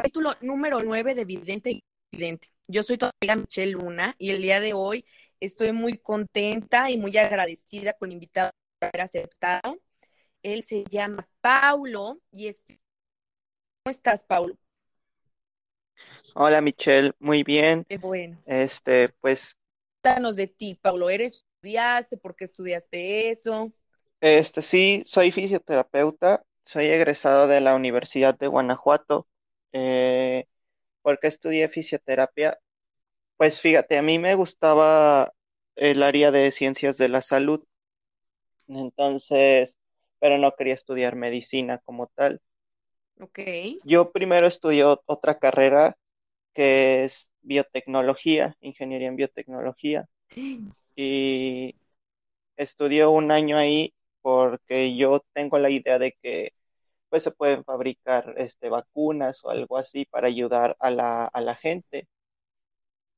Capítulo 0.00 0.32
número 0.40 0.80
9 0.82 1.14
de 1.14 1.26
Vidente 1.26 1.70
y 1.72 1.84
Vidente. 2.10 2.48
Yo 2.66 2.82
soy 2.82 2.96
tu 2.96 3.04
amiga 3.04 3.36
Michelle 3.36 3.72
Luna 3.72 4.14
y 4.16 4.30
el 4.30 4.40
día 4.40 4.58
de 4.58 4.72
hoy 4.72 5.04
estoy 5.40 5.72
muy 5.72 5.98
contenta 5.98 6.88
y 6.88 6.96
muy 6.96 7.14
agradecida 7.18 7.92
con 7.92 8.08
el 8.08 8.14
invitado 8.14 8.50
por 8.78 8.88
haber 8.88 9.02
aceptado. 9.02 9.76
Él 10.42 10.64
se 10.64 10.84
llama 10.84 11.28
Paulo 11.42 12.18
y 12.32 12.48
es... 12.48 12.62
¿Cómo 12.66 13.90
estás, 13.90 14.24
Paulo? 14.24 14.56
Hola, 16.34 16.62
Michelle, 16.62 17.12
muy 17.18 17.42
bien. 17.42 17.84
Qué 17.86 17.98
bueno. 17.98 18.40
Este, 18.46 19.10
pues, 19.20 19.58
Cuéntanos 20.00 20.36
de 20.36 20.46
ti, 20.46 20.78
Paulo. 20.80 21.10
¿Eres 21.10 21.44
estudiaste? 21.56 22.16
¿Por 22.16 22.36
qué 22.36 22.46
estudiaste 22.46 23.28
eso? 23.28 23.70
este, 24.22 24.62
sí, 24.62 25.02
soy 25.04 25.30
fisioterapeuta, 25.30 26.42
soy 26.64 26.86
egresado 26.86 27.48
de 27.48 27.60
la 27.60 27.74
Universidad 27.74 28.38
de 28.38 28.46
Guanajuato. 28.46 29.26
Eh, 29.72 30.46
¿por 31.02 31.20
qué 31.20 31.28
estudié 31.28 31.68
fisioterapia? 31.68 32.58
Pues 33.38 33.60
fíjate, 33.60 33.98
a 33.98 34.02
mí 34.02 34.18
me 34.20 34.34
gustaba 34.36 35.32
el 35.76 36.02
área 36.02 36.30
de 36.32 36.50
ciencias 36.52 36.98
de 36.98 37.08
la 37.10 37.22
salud, 37.22 37.64
entonces, 38.68 39.78
pero 40.18 40.38
no 40.38 40.52
quería 40.56 40.74
estudiar 40.74 41.14
medicina 41.16 41.78
como 41.84 42.06
tal. 42.08 42.40
Ok. 43.20 43.38
Yo 43.82 44.12
primero 44.12 44.46
estudié 44.46 44.84
ot- 44.84 45.02
otra 45.06 45.38
carrera 45.38 45.96
que 46.54 47.04
es 47.04 47.30
biotecnología, 47.42 48.56
ingeniería 48.60 49.08
en 49.08 49.16
biotecnología, 49.16 50.08
y 50.96 51.76
estudié 52.56 53.06
un 53.06 53.30
año 53.32 53.58
ahí 53.58 53.94
porque 54.22 54.96
yo 54.96 55.22
tengo 55.34 55.58
la 55.58 55.70
idea 55.70 55.98
de 55.98 56.14
que 56.22 56.52
pues 57.10 57.24
se 57.24 57.32
pueden 57.32 57.64
fabricar 57.64 58.34
este 58.38 58.70
vacunas 58.70 59.44
o 59.44 59.50
algo 59.50 59.78
así 59.78 60.06
para 60.06 60.28
ayudar 60.28 60.76
a 60.80 60.90
la, 60.90 61.26
a 61.26 61.40
la 61.42 61.56
gente, 61.56 62.08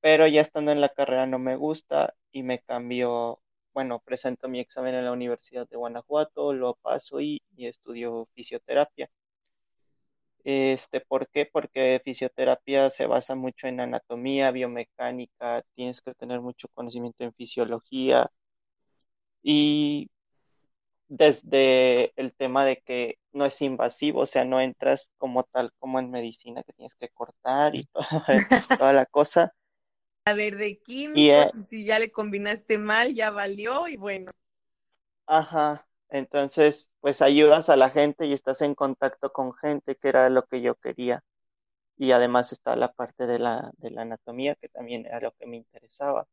pero 0.01 0.27
ya 0.27 0.41
estando 0.43 0.73
en 0.73 0.81
la 0.81 0.89
carrera 0.91 1.27
no 1.27 1.39
me 1.39 1.57
gusta 1.57 2.15
y 2.33 2.43
me 2.43 2.61
cambio, 2.61 3.41
bueno, 3.75 4.01
presento 4.01 4.49
mi 4.49 4.61
examen 4.61 4.95
en 4.95 5.05
la 5.05 5.13
Universidad 5.13 5.69
de 5.69 5.77
Guanajuato, 5.77 6.53
lo 6.53 6.75
paso 6.77 7.21
y, 7.21 7.43
y 7.57 7.67
estudio 7.67 8.29
fisioterapia. 8.35 9.11
Este, 10.45 11.01
¿por 11.01 11.29
qué? 11.29 11.47
Porque 11.47 12.01
fisioterapia 12.05 12.91
se 12.91 13.07
basa 13.07 13.35
mucho 13.35 13.67
en 13.69 13.81
anatomía, 13.81 14.51
biomecánica, 14.51 15.63
tienes 15.75 16.01
que 16.03 16.15
tener 16.15 16.41
mucho 16.41 16.69
conocimiento 16.75 17.25
en 17.25 17.33
fisiología 17.35 18.31
y 19.43 20.09
desde 21.13 22.13
el 22.21 22.35
tema 22.35 22.65
de 22.65 22.79
que 22.83 23.19
no 23.33 23.45
es 23.47 23.61
invasivo, 23.63 24.23
o 24.23 24.27
sea, 24.27 24.45
no 24.45 24.61
entras 24.61 25.11
como 25.19 25.45
tal 25.45 25.73
como 25.79 25.99
en 26.01 26.11
medicina 26.11 26.63
que 26.65 26.73
tienes 26.73 26.95
que 26.97 27.11
cortar 27.11 27.75
y 27.77 27.85
toda, 27.93 28.47
toda 28.77 28.93
la 28.95 29.07
cosa. 29.07 29.55
A 30.25 30.35
ver, 30.35 30.57
de 30.57 30.79
Y, 31.15 31.31
químicos, 31.31 31.31
eh, 31.31 31.53
y 31.55 31.61
si 31.61 31.85
ya 31.85 31.99
le 31.99 32.11
combinaste 32.13 32.79
mal, 32.79 33.15
ya 33.15 33.31
valió 33.31 33.89
y 33.89 33.97
bueno. 33.97 34.31
ajá, 35.27 35.87
entonces, 36.11 36.91
pues 37.01 37.23
ayudas 37.23 37.69
a 37.69 37.77
la 37.77 37.91
gente 37.91 38.27
y 38.27 38.33
estás 38.33 38.61
en 38.63 38.75
contacto 38.75 39.33
con 39.33 39.53
gente, 39.55 39.97
que 39.97 40.09
era 40.09 40.29
lo 40.31 40.47
que 40.47 40.61
yo 40.63 40.77
quería. 40.77 41.25
Y 41.99 42.13
además 42.13 42.53
está 42.53 42.77
la 42.77 42.93
parte 42.93 43.27
de 43.27 43.39
la, 43.41 43.73
de 43.79 43.91
la 43.91 44.03
anatomía, 44.03 44.57
que 44.57 44.69
también 44.71 45.07
era 45.07 45.21
lo 45.21 45.33
que 45.35 45.47
me 45.47 45.57
interesaba. 45.59 46.29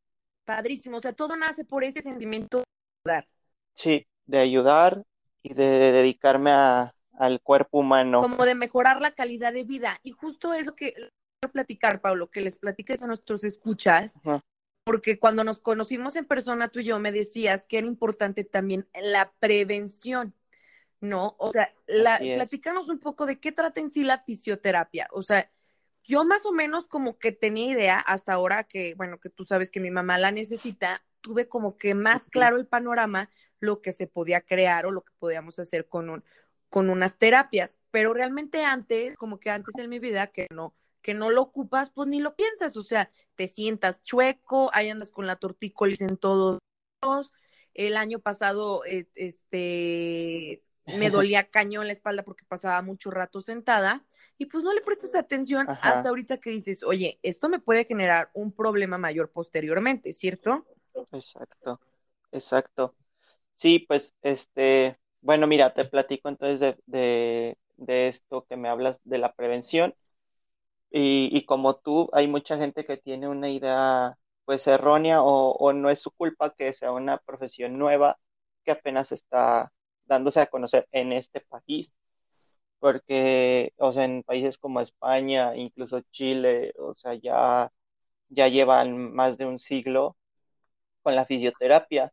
Padrísimo. 0.45 0.97
O 0.97 1.01
sea, 1.01 1.13
todo 1.13 1.35
nace 1.37 1.63
por 1.65 1.83
este 1.83 2.01
sentimiento 2.01 2.59
de 2.59 2.65
dar. 3.05 3.27
Sí, 3.75 4.07
de 4.29 4.37
ayudar 4.37 5.03
y 5.41 5.53
de 5.53 5.91
dedicarme 5.91 6.51
a, 6.51 6.93
al 7.13 7.41
cuerpo 7.41 7.79
humano. 7.79 8.21
como 8.21 8.45
de 8.45 8.55
mejorar 8.55 9.01
la 9.01 9.11
calidad 9.11 9.51
de 9.53 9.63
vida. 9.63 9.99
Y 10.03 10.11
justo 10.11 10.53
eso 10.53 10.75
que 10.75 10.93
quiero 10.93 11.51
platicar, 11.51 11.99
Pablo, 11.99 12.29
que 12.29 12.41
les 12.41 12.59
platiques 12.59 13.01
a 13.01 13.07
nuestros 13.07 13.43
escuchas, 13.43 14.13
porque 14.83 15.17
cuando 15.17 15.43
nos 15.43 15.59
conocimos 15.59 16.15
en 16.15 16.25
persona, 16.25 16.67
tú 16.67 16.79
y 16.79 16.85
yo 16.85 16.99
me 16.99 17.11
decías 17.11 17.65
que 17.65 17.79
era 17.79 17.87
importante 17.87 18.43
también 18.43 18.87
la 19.01 19.31
prevención, 19.39 20.35
¿no? 21.01 21.35
O 21.39 21.51
sea, 21.51 21.73
la, 21.87 22.19
platícanos 22.19 22.89
un 22.89 22.99
poco 22.99 23.25
de 23.25 23.39
qué 23.39 23.51
trata 23.51 23.81
en 23.81 23.89
sí 23.89 24.03
la 24.03 24.19
fisioterapia. 24.19 25.07
O 25.11 25.23
sea, 25.23 25.49
yo 26.03 26.23
más 26.23 26.45
o 26.45 26.51
menos 26.51 26.87
como 26.87 27.17
que 27.17 27.31
tenía 27.31 27.71
idea 27.71 27.99
hasta 27.99 28.33
ahora 28.33 28.63
que, 28.65 28.93
bueno, 28.95 29.19
que 29.19 29.29
tú 29.29 29.43
sabes 29.43 29.71
que 29.71 29.79
mi 29.79 29.89
mamá 29.89 30.19
la 30.19 30.31
necesita, 30.31 31.03
tuve 31.21 31.47
como 31.47 31.77
que 31.77 31.95
más 31.95 32.29
claro 32.29 32.57
el 32.57 32.67
panorama, 32.67 33.29
lo 33.59 33.81
que 33.81 33.91
se 33.91 34.07
podía 34.07 34.41
crear 34.41 34.85
o 34.85 34.91
lo 34.91 35.01
que 35.01 35.13
podíamos 35.19 35.59
hacer 35.59 35.87
con 35.87 36.09
un, 36.09 36.23
con 36.69 36.89
unas 36.89 37.17
terapias, 37.17 37.79
pero 37.91 38.13
realmente 38.13 38.63
antes, 38.63 39.15
como 39.17 39.39
que 39.39 39.49
antes 39.49 39.77
en 39.77 39.89
mi 39.89 39.99
vida 39.99 40.27
que 40.27 40.47
no, 40.51 40.75
que 41.01 41.13
no 41.13 41.29
lo 41.29 41.41
ocupas, 41.41 41.91
pues 41.91 42.07
ni 42.07 42.19
lo 42.19 42.35
piensas, 42.35 42.77
o 42.77 42.83
sea, 42.83 43.11
te 43.35 43.47
sientas 43.47 44.01
chueco, 44.03 44.69
ahí 44.73 44.89
andas 44.89 45.11
con 45.11 45.27
la 45.27 45.37
tortícolis 45.37 46.01
en 46.01 46.17
todos. 46.17 46.59
El 47.73 47.97
año 47.97 48.19
pasado, 48.19 48.83
eh, 48.85 49.07
este, 49.15 50.63
me 50.85 51.09
dolía 51.11 51.49
cañón 51.49 51.87
la 51.87 51.93
espalda 51.93 52.23
porque 52.23 52.45
pasaba 52.45 52.81
mucho 52.81 53.11
rato 53.11 53.41
sentada 53.41 54.05
y 54.37 54.45
pues 54.45 54.63
no 54.63 54.73
le 54.73 54.81
prestas 54.81 55.15
atención 55.15 55.69
Ajá. 55.69 55.89
hasta 55.89 56.09
ahorita 56.09 56.37
que 56.37 56.49
dices, 56.49 56.83
oye, 56.83 57.19
esto 57.23 57.49
me 57.49 57.59
puede 57.59 57.85
generar 57.85 58.29
un 58.33 58.51
problema 58.51 58.97
mayor 58.97 59.31
posteriormente, 59.31 60.13
¿cierto? 60.13 60.65
Exacto, 61.11 61.79
exacto. 62.31 62.95
Sí, 63.59 63.79
pues, 63.87 64.13
este, 64.21 64.97
bueno, 65.21 65.45
mira, 65.47 65.73
te 65.73 65.83
platico 65.85 66.29
entonces 66.29 66.77
de, 66.85 67.57
de, 67.77 68.07
esto 68.07 68.45
que 68.47 68.55
me 68.57 68.69
hablas 68.69 69.01
de 69.03 69.17
la 69.17 69.33
prevención. 69.33 69.93
Y, 70.91 71.29
y 71.37 71.45
como 71.45 71.75
tú, 71.77 72.09
hay 72.13 72.27
mucha 72.27 72.57
gente 72.57 72.85
que 72.85 72.97
tiene 72.97 73.27
una 73.29 73.49
idea 73.49 74.17
pues 74.45 74.67
errónea 74.67 75.21
o, 75.23 75.51
o 75.53 75.73
no 75.73 75.89
es 75.91 76.01
su 76.01 76.11
culpa 76.11 76.53
que 76.55 76.73
sea 76.73 76.91
una 76.91 77.19
profesión 77.19 77.77
nueva 77.77 78.17
que 78.65 78.71
apenas 78.71 79.11
está 79.11 79.71
dándose 80.05 80.39
a 80.41 80.47
conocer 80.47 80.87
en 80.91 81.13
este 81.13 81.41
país, 81.41 81.95
porque, 82.79 83.73
o 83.77 83.93
sea, 83.93 84.05
en 84.05 84.23
países 84.23 84.57
como 84.59 84.81
España, 84.81 85.55
incluso 85.57 86.01
Chile, 86.11 86.73
o 86.79 86.93
sea, 86.93 87.15
ya, 87.15 87.71
ya 88.29 88.47
llevan 88.49 89.13
más 89.15 89.37
de 89.37 89.45
un 89.47 89.59
siglo 89.59 90.17
con 91.03 91.15
la 91.15 91.25
fisioterapia. 91.25 92.11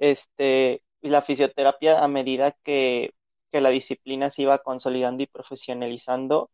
Este, 0.00 0.82
la 1.02 1.22
fisioterapia 1.22 2.04
a 2.04 2.08
medida 2.08 2.52
que, 2.64 3.14
que 3.52 3.62
la 3.62 3.70
disciplina 3.70 4.30
se 4.30 4.44
iba 4.44 4.58
consolidando 4.60 5.24
y 5.24 5.28
profesionalizando, 5.28 6.50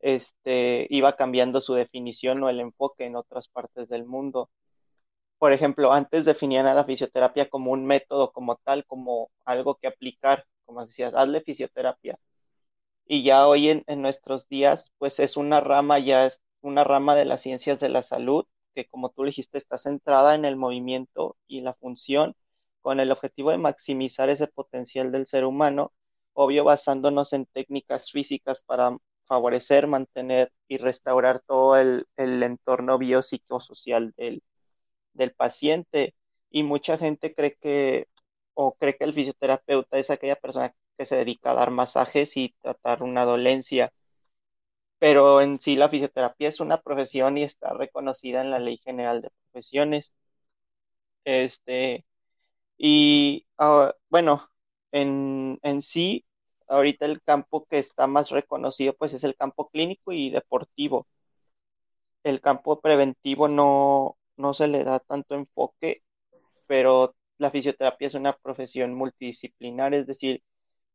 este, 0.00 0.86
iba 0.90 1.16
cambiando 1.16 1.60
su 1.60 1.74
definición 1.74 2.42
o 2.44 2.50
el 2.50 2.60
enfoque 2.60 3.06
en 3.06 3.16
otras 3.16 3.48
partes 3.48 3.88
del 3.90 4.04
mundo. 4.06 4.50
Por 5.38 5.52
ejemplo, 5.52 5.92
antes 5.92 6.24
definían 6.24 6.66
a 6.66 6.74
la 6.74 6.84
fisioterapia 6.84 7.48
como 7.50 7.72
un 7.72 7.84
método 7.86 8.32
como 8.32 8.56
tal, 8.56 8.86
como 8.86 9.30
algo 9.44 9.76
que 9.76 9.88
aplicar, 9.88 10.46
como 10.64 10.84
decías, 10.86 11.14
hazle 11.14 11.42
fisioterapia. 11.42 12.18
Y 13.06 13.22
ya 13.24 13.46
hoy 13.48 13.68
en, 13.68 13.84
en 13.86 14.02
nuestros 14.02 14.48
días, 14.48 14.92
pues 14.98 15.20
es 15.20 15.36
una 15.36 15.60
rama, 15.60 15.98
ya 16.00 16.26
es 16.26 16.42
una 16.62 16.84
rama 16.84 17.14
de 17.14 17.24
las 17.24 17.42
ciencias 17.42 17.78
de 17.80 17.88
la 17.88 18.02
salud, 18.02 18.46
que 18.74 18.86
como 18.88 19.10
tú 19.10 19.24
dijiste, 19.24 19.58
está 19.58 19.78
centrada 19.78 20.34
en 20.34 20.44
el 20.44 20.56
movimiento 20.56 21.36
y 21.46 21.60
la 21.62 21.74
función, 21.74 22.34
con 22.82 23.00
el 23.00 23.12
objetivo 23.12 23.50
de 23.52 23.58
maximizar 23.58 24.28
ese 24.30 24.48
potencial 24.48 25.12
del 25.12 25.26
ser 25.26 25.44
humano, 25.44 25.92
obvio 26.34 26.64
basándonos 26.64 27.32
en 27.32 27.46
técnicas 27.46 28.10
físicas 28.10 28.62
para 28.64 28.96
favorecer, 29.26 29.86
mantener 29.86 30.52
y 30.68 30.78
restaurar 30.78 31.40
todo 31.40 31.76
el, 31.78 32.06
el 32.16 32.42
entorno 32.42 32.98
biopsicosocial 32.98 34.12
del, 34.16 34.42
del 35.14 35.32
paciente. 35.34 36.14
Y 36.50 36.62
mucha 36.64 36.98
gente 36.98 37.34
cree 37.34 37.56
que, 37.56 38.08
o 38.54 38.74
cree 38.74 38.96
que 38.96 39.04
el 39.04 39.14
fisioterapeuta 39.14 39.98
es 39.98 40.10
aquella 40.10 40.36
persona 40.36 40.74
que 40.98 41.06
se 41.06 41.16
dedica 41.16 41.52
a 41.52 41.54
dar 41.54 41.70
masajes 41.70 42.36
y 42.36 42.54
tratar 42.62 43.02
una 43.02 43.24
dolencia, 43.24 43.92
pero 44.98 45.40
en 45.42 45.60
sí 45.60 45.76
la 45.76 45.88
fisioterapia 45.90 46.48
es 46.48 46.60
una 46.60 46.80
profesión 46.80 47.36
y 47.38 47.42
está 47.44 47.72
reconocida 47.74 48.40
en 48.40 48.50
la 48.50 48.58
Ley 48.58 48.78
General 48.78 49.20
de 49.22 49.30
Profesiones. 49.52 50.12
Este, 51.24 52.04
y 52.82 53.46
ah, 53.58 53.94
bueno, 54.10 54.50
en, 54.92 55.58
en 55.62 55.82
sí, 55.82 56.26
ahorita 56.68 57.06
el 57.06 57.22
campo 57.22 57.66
que 57.66 57.78
está 57.80 58.08
más 58.08 58.30
reconocido 58.30 58.94
pues 58.96 59.14
es 59.14 59.24
el 59.24 59.36
campo 59.36 59.70
clínico 59.70 60.12
y 60.12 60.30
deportivo. 60.30 61.08
El 62.24 62.40
campo 62.40 62.80
preventivo 62.80 63.48
no, 63.48 64.16
no 64.36 64.54
se 64.54 64.66
le 64.68 64.84
da 64.84 65.00
tanto 65.00 65.34
enfoque, 65.34 66.02
pero 66.66 67.14
la 67.38 67.50
fisioterapia 67.52 68.08
es 68.08 68.14
una 68.14 68.34
profesión 68.38 68.94
multidisciplinar, 68.94 69.94
es 69.94 70.06
decir, 70.06 70.42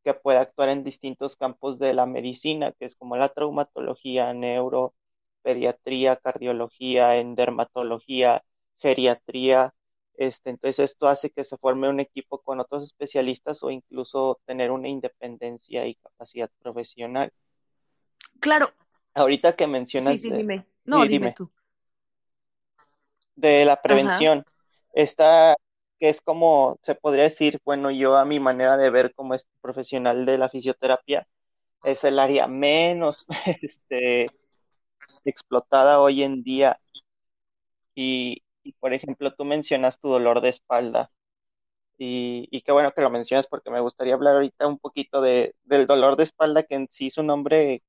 que 0.05 0.13
puede 0.15 0.39
actuar 0.39 0.69
en 0.69 0.83
distintos 0.85 1.37
campos 1.37 1.79
de 1.79 1.93
la 1.93 2.05
medicina, 2.07 2.73
que 2.73 2.85
es 2.87 2.95
como 2.97 3.17
la 3.17 3.29
traumatología, 3.31 4.33
neuro, 4.33 4.95
pediatría, 5.43 6.17
cardiología, 6.17 7.17
en 7.17 7.35
dermatología, 7.35 8.43
geriatría. 8.79 9.75
Este, 10.17 10.49
entonces 10.49 10.91
esto 10.91 11.07
hace 11.07 11.29
que 11.29 11.43
se 11.43 11.57
forme 11.57 11.87
un 11.87 11.99
equipo 11.99 12.39
con 12.39 12.59
otros 12.59 12.83
especialistas 12.83 13.61
o 13.61 13.69
incluso 13.69 14.39
tener 14.45 14.71
una 14.71 14.87
independencia 14.87 15.85
y 15.85 15.93
capacidad 15.95 16.49
profesional. 16.59 17.31
Claro. 18.39 18.69
Ahorita 19.13 19.55
que 19.55 19.67
mencionas. 19.67 20.19
Sí, 20.19 20.29
sí, 20.29 20.35
dime. 20.35 20.65
No, 20.85 21.05
dime, 21.05 21.33
tú. 21.33 21.51
De 23.35 23.63
la 23.63 23.79
prevención. 23.79 24.43
Esta, 24.91 25.55
que 25.99 26.09
es 26.09 26.19
como, 26.21 26.79
se 26.81 26.95
podría 26.95 27.23
decir, 27.23 27.59
bueno, 27.63 27.91
yo 27.91 28.17
a 28.17 28.25
mi 28.25 28.39
manera 28.39 28.75
de 28.75 28.89
ver 28.89 29.13
como 29.13 29.35
este 29.35 29.51
profesional 29.61 30.25
de 30.25 30.39
la 30.39 30.49
fisioterapia, 30.49 31.27
es 31.83 32.03
el 32.03 32.17
área 32.17 32.47
menos 32.47 33.27
este, 33.61 34.31
explotada 35.25 36.01
hoy 36.01 36.23
en 36.23 36.41
día. 36.41 36.79
Y, 37.93 38.41
por 38.73 38.93
ejemplo, 38.93 39.33
tú 39.33 39.45
mencionas 39.45 39.99
tu 39.99 40.09
dolor 40.09 40.41
de 40.41 40.49
espalda. 40.49 41.11
Y, 41.97 42.47
y, 42.51 42.61
qué 42.61 42.71
bueno 42.71 42.91
que 42.93 43.01
lo 43.01 43.09
mencionas 43.09 43.47
porque 43.47 43.71
me 43.71 43.79
gustaría 43.79 44.13
hablar 44.13 44.35
ahorita 44.35 44.67
un 44.67 44.77
poquito 44.77 45.21
de, 45.21 45.55
del 45.63 45.87
dolor 45.87 46.15
de 46.15 46.25
espalda, 46.25 46.63
que 46.63 46.75
en 46.75 46.87
sí 46.91 47.09
su 47.09 47.23
nombre 47.23 47.81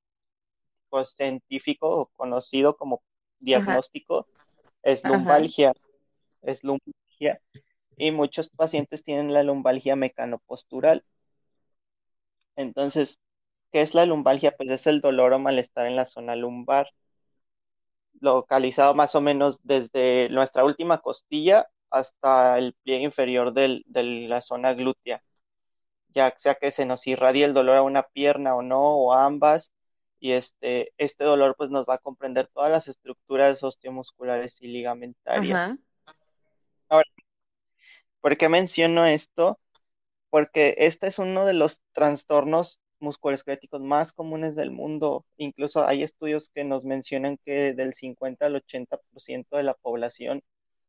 pues, 0.89 1.11
científico 1.11 1.89
o 1.89 2.05
conocido 2.15 2.75
como 2.75 3.03
diagnóstico 3.39 4.27
es 4.83 5.03
lumbalgia. 5.03 5.73
Es 6.41 6.63
lumbalgia. 6.63 7.41
Y 7.97 8.11
muchos 8.11 8.49
pacientes 8.49 9.03
tienen 9.03 9.33
la 9.33 9.43
lumbalgia 9.43 9.95
mecanopostural. 9.95 11.03
Entonces, 12.55 13.19
¿qué 13.71 13.81
es 13.81 13.93
la 13.93 14.05
lumbalgia? 14.05 14.55
Pues 14.55 14.69
es 14.71 14.87
el 14.87 15.01
dolor 15.01 15.33
o 15.33 15.39
malestar 15.39 15.85
en 15.85 15.95
la 15.95 16.05
zona 16.05 16.35
lumbar 16.35 16.89
localizado 18.21 18.93
más 18.95 19.15
o 19.15 19.21
menos 19.21 19.59
desde 19.63 20.29
nuestra 20.29 20.63
última 20.63 20.99
costilla 20.99 21.67
hasta 21.89 22.57
el 22.57 22.73
pie 22.83 23.01
inferior 23.01 23.53
de 23.53 23.83
la 23.87 24.41
zona 24.41 24.73
glútea, 24.73 25.23
ya 26.09 26.33
sea 26.37 26.55
que 26.55 26.71
se 26.71 26.85
nos 26.85 27.05
irradie 27.07 27.45
el 27.45 27.53
dolor 27.53 27.77
a 27.77 27.81
una 27.81 28.03
pierna 28.03 28.55
o 28.55 28.61
no, 28.61 28.97
o 28.97 29.13
a 29.13 29.25
ambas, 29.25 29.71
y 30.19 30.33
este, 30.33 30.93
este 30.97 31.23
dolor 31.23 31.55
pues 31.57 31.69
nos 31.69 31.85
va 31.85 31.95
a 31.95 31.99
comprender 31.99 32.47
todas 32.53 32.69
las 32.71 32.87
estructuras 32.87 33.63
osteomusculares 33.63 34.61
y 34.61 34.67
ligamentarias. 34.67 35.71
Ahora, 36.89 37.09
¿por 38.21 38.37
qué 38.37 38.49
menciono 38.49 39.05
esto? 39.05 39.59
Porque 40.29 40.75
este 40.79 41.07
es 41.07 41.19
uno 41.19 41.45
de 41.45 41.53
los 41.53 41.81
trastornos 41.91 42.79
musculoesqueléticos 42.99 43.81
más 43.81 44.11
comunes 44.13 44.55
del 44.55 44.71
mundo. 44.71 45.25
Incluso 45.37 45.85
hay 45.85 46.03
estudios 46.03 46.49
que 46.49 46.63
nos 46.63 46.83
mencionan 46.83 47.37
que 47.45 47.73
del 47.73 47.93
50 47.93 48.45
al 48.45 48.55
80% 48.55 49.57
de 49.57 49.63
la 49.63 49.73
población 49.73 50.43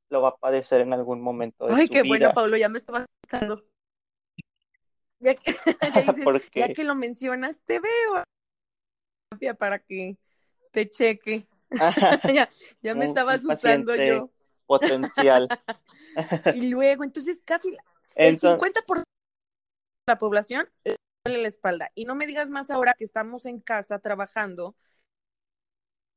lo 0.08 0.22
va 0.22 0.30
a 0.30 0.36
padecer 0.36 0.80
en 0.80 0.92
algún 0.92 1.20
momento 1.20 1.66
de 1.66 1.74
Ay, 1.74 1.86
su 1.86 1.92
qué 1.92 2.02
vida. 2.02 2.08
bueno, 2.08 2.32
Pablo, 2.34 2.56
ya 2.56 2.68
me 2.68 2.78
estaba 2.78 3.04
asustando. 3.04 3.64
Ya 5.20 5.34
que, 5.34 5.54
ya 6.54 6.68
que 6.74 6.84
lo 6.84 6.94
mencionas, 6.94 7.60
te 7.64 7.80
veo 7.80 8.24
para 9.58 9.78
que 9.78 10.16
te 10.72 10.88
cheque. 10.90 11.46
ya, 12.34 12.50
ya 12.82 12.94
me 12.94 13.06
estaba 13.06 13.34
asustando 13.34 13.94
yo. 13.94 14.30
Potencial. 14.66 15.48
y 16.54 16.70
luego, 16.70 17.04
entonces 17.04 17.42
casi 17.44 17.76
el 18.16 18.38
50% 18.38 18.98
de 18.98 19.04
la 20.06 20.18
población 20.18 20.68
la 21.24 21.48
espalda. 21.48 21.90
Y 21.94 22.04
no 22.04 22.14
me 22.14 22.26
digas 22.26 22.50
más 22.50 22.70
ahora 22.70 22.94
que 22.96 23.04
estamos 23.04 23.46
en 23.46 23.60
casa 23.60 23.98
trabajando 23.98 24.74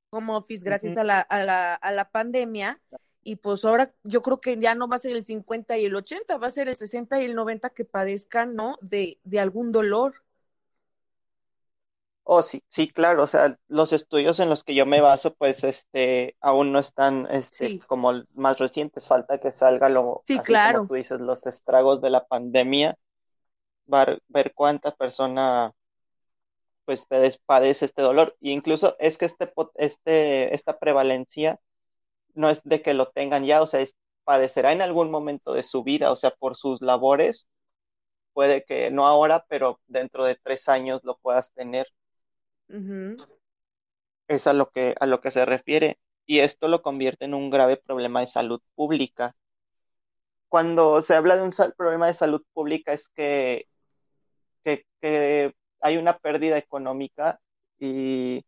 como 0.09 0.37
office 0.37 0.63
gracias 0.63 0.97
a, 0.97 1.03
la, 1.03 1.19
a, 1.19 1.43
la, 1.43 1.73
a 1.73 1.91
la 1.91 2.09
pandemia. 2.09 2.79
Y 3.23 3.37
pues 3.37 3.65
ahora 3.65 3.93
yo 4.03 4.21
creo 4.21 4.39
que 4.41 4.57
ya 4.59 4.75
no 4.75 4.87
va 4.87 4.97
a 4.97 4.99
ser 4.99 5.13
el 5.13 5.23
50 5.23 5.77
y 5.77 5.85
el 5.85 5.95
80, 5.95 6.37
va 6.37 6.47
a 6.47 6.51
ser 6.51 6.67
el 6.67 6.75
60 6.75 7.21
y 7.21 7.25
el 7.25 7.35
90 7.35 7.69
que 7.71 7.85
padezcan, 7.85 8.55
¿no? 8.55 8.77
De, 8.81 9.19
de 9.23 9.39
algún 9.39 9.71
dolor. 9.71 10.15
Oh, 12.25 12.41
sí, 12.41 12.63
sí, 12.69 12.87
claro, 12.87 13.23
o 13.23 13.27
sea, 13.27 13.59
los 13.67 13.91
estudios 13.91 14.39
en 14.39 14.49
los 14.49 14.63
que 14.63 14.75
yo 14.75 14.85
me 14.85 15.01
baso, 15.01 15.33
pues, 15.33 15.65
este, 15.65 16.37
aún 16.39 16.71
no 16.71 16.79
están, 16.79 17.27
este, 17.29 17.79
como 17.79 18.13
más 18.33 18.59
recientes, 18.59 19.07
falta 19.07 19.39
que 19.39 19.51
salga 19.51 19.89
lo, 19.89 20.21
sí, 20.25 20.39
claro. 20.39 20.79
como 20.79 20.87
tú 20.87 20.93
dices, 20.93 21.19
los 21.19 21.45
estragos 21.47 21.99
de 21.99 22.09
la 22.09 22.25
pandemia 22.25 22.97
ver, 23.85 24.21
ver 24.27 24.53
cuánta 24.55 24.95
persona 24.95 25.73
pues 26.85 27.05
padece 27.45 27.85
este 27.85 28.01
dolor. 28.01 28.35
Y 28.39 28.51
incluso 28.51 28.95
es 28.99 29.17
que 29.17 29.25
este, 29.25 29.51
este, 29.75 30.53
esta 30.55 30.79
prevalencia 30.79 31.59
no 32.35 32.49
es 32.49 32.63
de 32.63 32.81
que 32.81 32.93
lo 32.93 33.09
tengan 33.09 33.45
ya, 33.45 33.61
o 33.61 33.67
sea, 33.67 33.85
padecerá 34.23 34.71
en 34.71 34.81
algún 34.81 35.11
momento 35.11 35.53
de 35.53 35.63
su 35.63 35.83
vida, 35.83 36.11
o 36.11 36.15
sea, 36.15 36.31
por 36.31 36.55
sus 36.57 36.81
labores, 36.81 37.47
puede 38.33 38.63
que 38.65 38.91
no 38.91 39.07
ahora, 39.07 39.45
pero 39.49 39.79
dentro 39.87 40.25
de 40.25 40.35
tres 40.35 40.69
años 40.69 41.01
lo 41.03 41.17
puedas 41.17 41.53
tener. 41.53 41.87
Es 44.27 44.47
a 44.47 44.53
lo 44.53 44.69
que, 44.71 44.95
a 44.99 45.05
lo 45.05 45.21
que 45.21 45.31
se 45.31 45.45
refiere. 45.45 45.99
Y 46.25 46.39
esto 46.39 46.67
lo 46.67 46.81
convierte 46.81 47.25
en 47.25 47.33
un 47.33 47.49
grave 47.49 47.77
problema 47.77 48.21
de 48.21 48.27
salud 48.27 48.61
pública. 48.75 49.35
Cuando 50.47 51.01
se 51.01 51.15
habla 51.15 51.35
de 51.35 51.43
un 51.43 51.51
problema 51.77 52.07
de 52.07 52.13
salud 52.13 52.43
pública 52.53 52.93
es 52.93 53.09
que 53.09 53.67
que, 54.63 55.53
hay 55.81 55.97
una 55.97 56.17
pérdida 56.17 56.57
económica 56.57 57.39
y, 57.79 58.45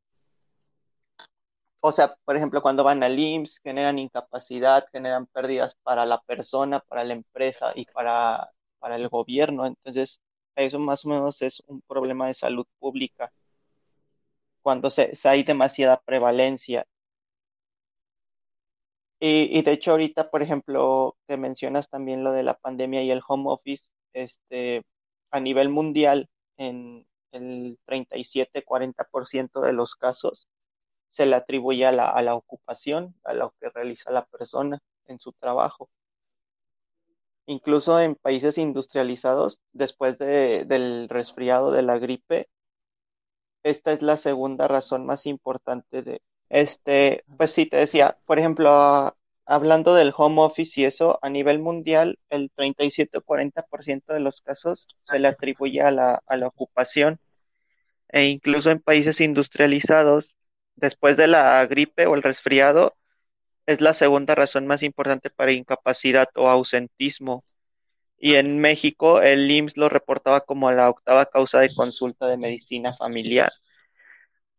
o 1.81 1.91
sea, 1.91 2.15
por 2.25 2.37
ejemplo, 2.37 2.61
cuando 2.61 2.83
van 2.83 3.03
al 3.03 3.19
IMSS, 3.19 3.59
generan 3.61 3.99
incapacidad, 3.99 4.87
generan 4.91 5.27
pérdidas 5.27 5.75
para 5.83 6.05
la 6.05 6.21
persona, 6.21 6.79
para 6.79 7.03
la 7.03 7.13
empresa 7.13 7.73
y 7.75 7.85
para, 7.85 8.51
para 8.79 8.95
el 8.95 9.09
gobierno. 9.09 9.65
Entonces, 9.65 10.21
eso 10.55 10.79
más 10.79 11.05
o 11.05 11.09
menos 11.09 11.41
es 11.41 11.61
un 11.67 11.81
problema 11.81 12.27
de 12.27 12.33
salud 12.35 12.65
pública 12.79 13.31
cuando 14.65 14.89
se, 14.89 15.13
hay 15.25 15.43
demasiada 15.43 16.01
prevalencia. 16.01 16.87
Y, 19.19 19.57
y, 19.57 19.61
de 19.61 19.71
hecho 19.73 19.91
ahorita, 19.91 20.29
por 20.31 20.41
ejemplo, 20.41 21.15
que 21.27 21.37
mencionas 21.37 21.87
también 21.89 22.23
lo 22.23 22.31
de 22.33 22.43
la 22.43 22.55
pandemia 22.55 23.03
y 23.03 23.11
el 23.11 23.21
home 23.27 23.45
office, 23.47 23.89
este, 24.13 24.83
a 25.31 25.39
nivel 25.39 25.69
mundial, 25.69 26.29
en 26.57 27.05
el 27.31 27.77
37-40% 27.85 29.61
de 29.61 29.73
los 29.73 29.95
casos, 29.95 30.47
se 31.09 31.25
le 31.25 31.35
atribuye 31.35 31.85
a 31.85 31.91
la, 31.91 32.09
a 32.09 32.21
la 32.21 32.35
ocupación, 32.35 33.15
a 33.23 33.33
lo 33.33 33.53
que 33.59 33.69
realiza 33.69 34.11
la 34.11 34.25
persona 34.25 34.81
en 35.07 35.19
su 35.19 35.33
trabajo. 35.33 35.89
Incluso 37.47 37.99
en 37.99 38.15
países 38.15 38.57
industrializados, 38.57 39.59
después 39.71 40.17
de, 40.17 40.65
del 40.65 41.09
resfriado 41.09 41.71
de 41.71 41.83
la 41.83 41.99
gripe, 41.99 42.49
esta 43.63 43.91
es 43.91 44.01
la 44.01 44.17
segunda 44.17 44.67
razón 44.67 45.05
más 45.05 45.25
importante 45.25 46.01
de 46.01 46.21
este, 46.49 47.23
pues 47.37 47.51
sí, 47.51 47.65
te 47.65 47.77
decía, 47.77 48.17
por 48.25 48.39
ejemplo, 48.39 49.15
hablando 49.45 49.93
del 49.95 50.13
home 50.15 50.41
office 50.41 50.81
y 50.81 50.85
eso, 50.85 51.19
a 51.21 51.29
nivel 51.29 51.59
mundial, 51.59 52.19
el 52.29 52.51
37 52.55 53.17
o 53.19 53.21
40% 53.21 54.13
de 54.13 54.19
los 54.19 54.41
casos 54.41 54.87
se 55.01 55.19
le 55.19 55.27
atribuye 55.27 55.81
a 55.81 55.91
la, 55.91 56.21
a 56.25 56.37
la 56.37 56.47
ocupación. 56.47 57.19
E 58.09 58.25
incluso 58.25 58.71
en 58.71 58.79
países 58.81 59.21
industrializados, 59.21 60.35
después 60.75 61.17
de 61.17 61.27
la 61.27 61.65
gripe 61.67 62.07
o 62.07 62.15
el 62.15 62.23
resfriado, 62.23 62.95
es 63.65 63.81
la 63.81 63.93
segunda 63.93 64.35
razón 64.35 64.67
más 64.67 64.83
importante 64.83 65.29
para 65.29 65.51
incapacidad 65.51 66.29
o 66.35 66.49
ausentismo. 66.49 67.43
Y 68.17 68.35
en 68.35 68.59
México, 68.59 69.21
el 69.21 69.49
IMSS 69.51 69.77
lo 69.77 69.89
reportaba 69.89 70.41
como 70.41 70.71
la 70.71 70.89
octava 70.89 71.27
causa 71.27 71.59
de 71.59 71.73
consulta 71.73 72.27
de 72.27 72.37
medicina 72.37 72.93
familiar. 72.95 73.51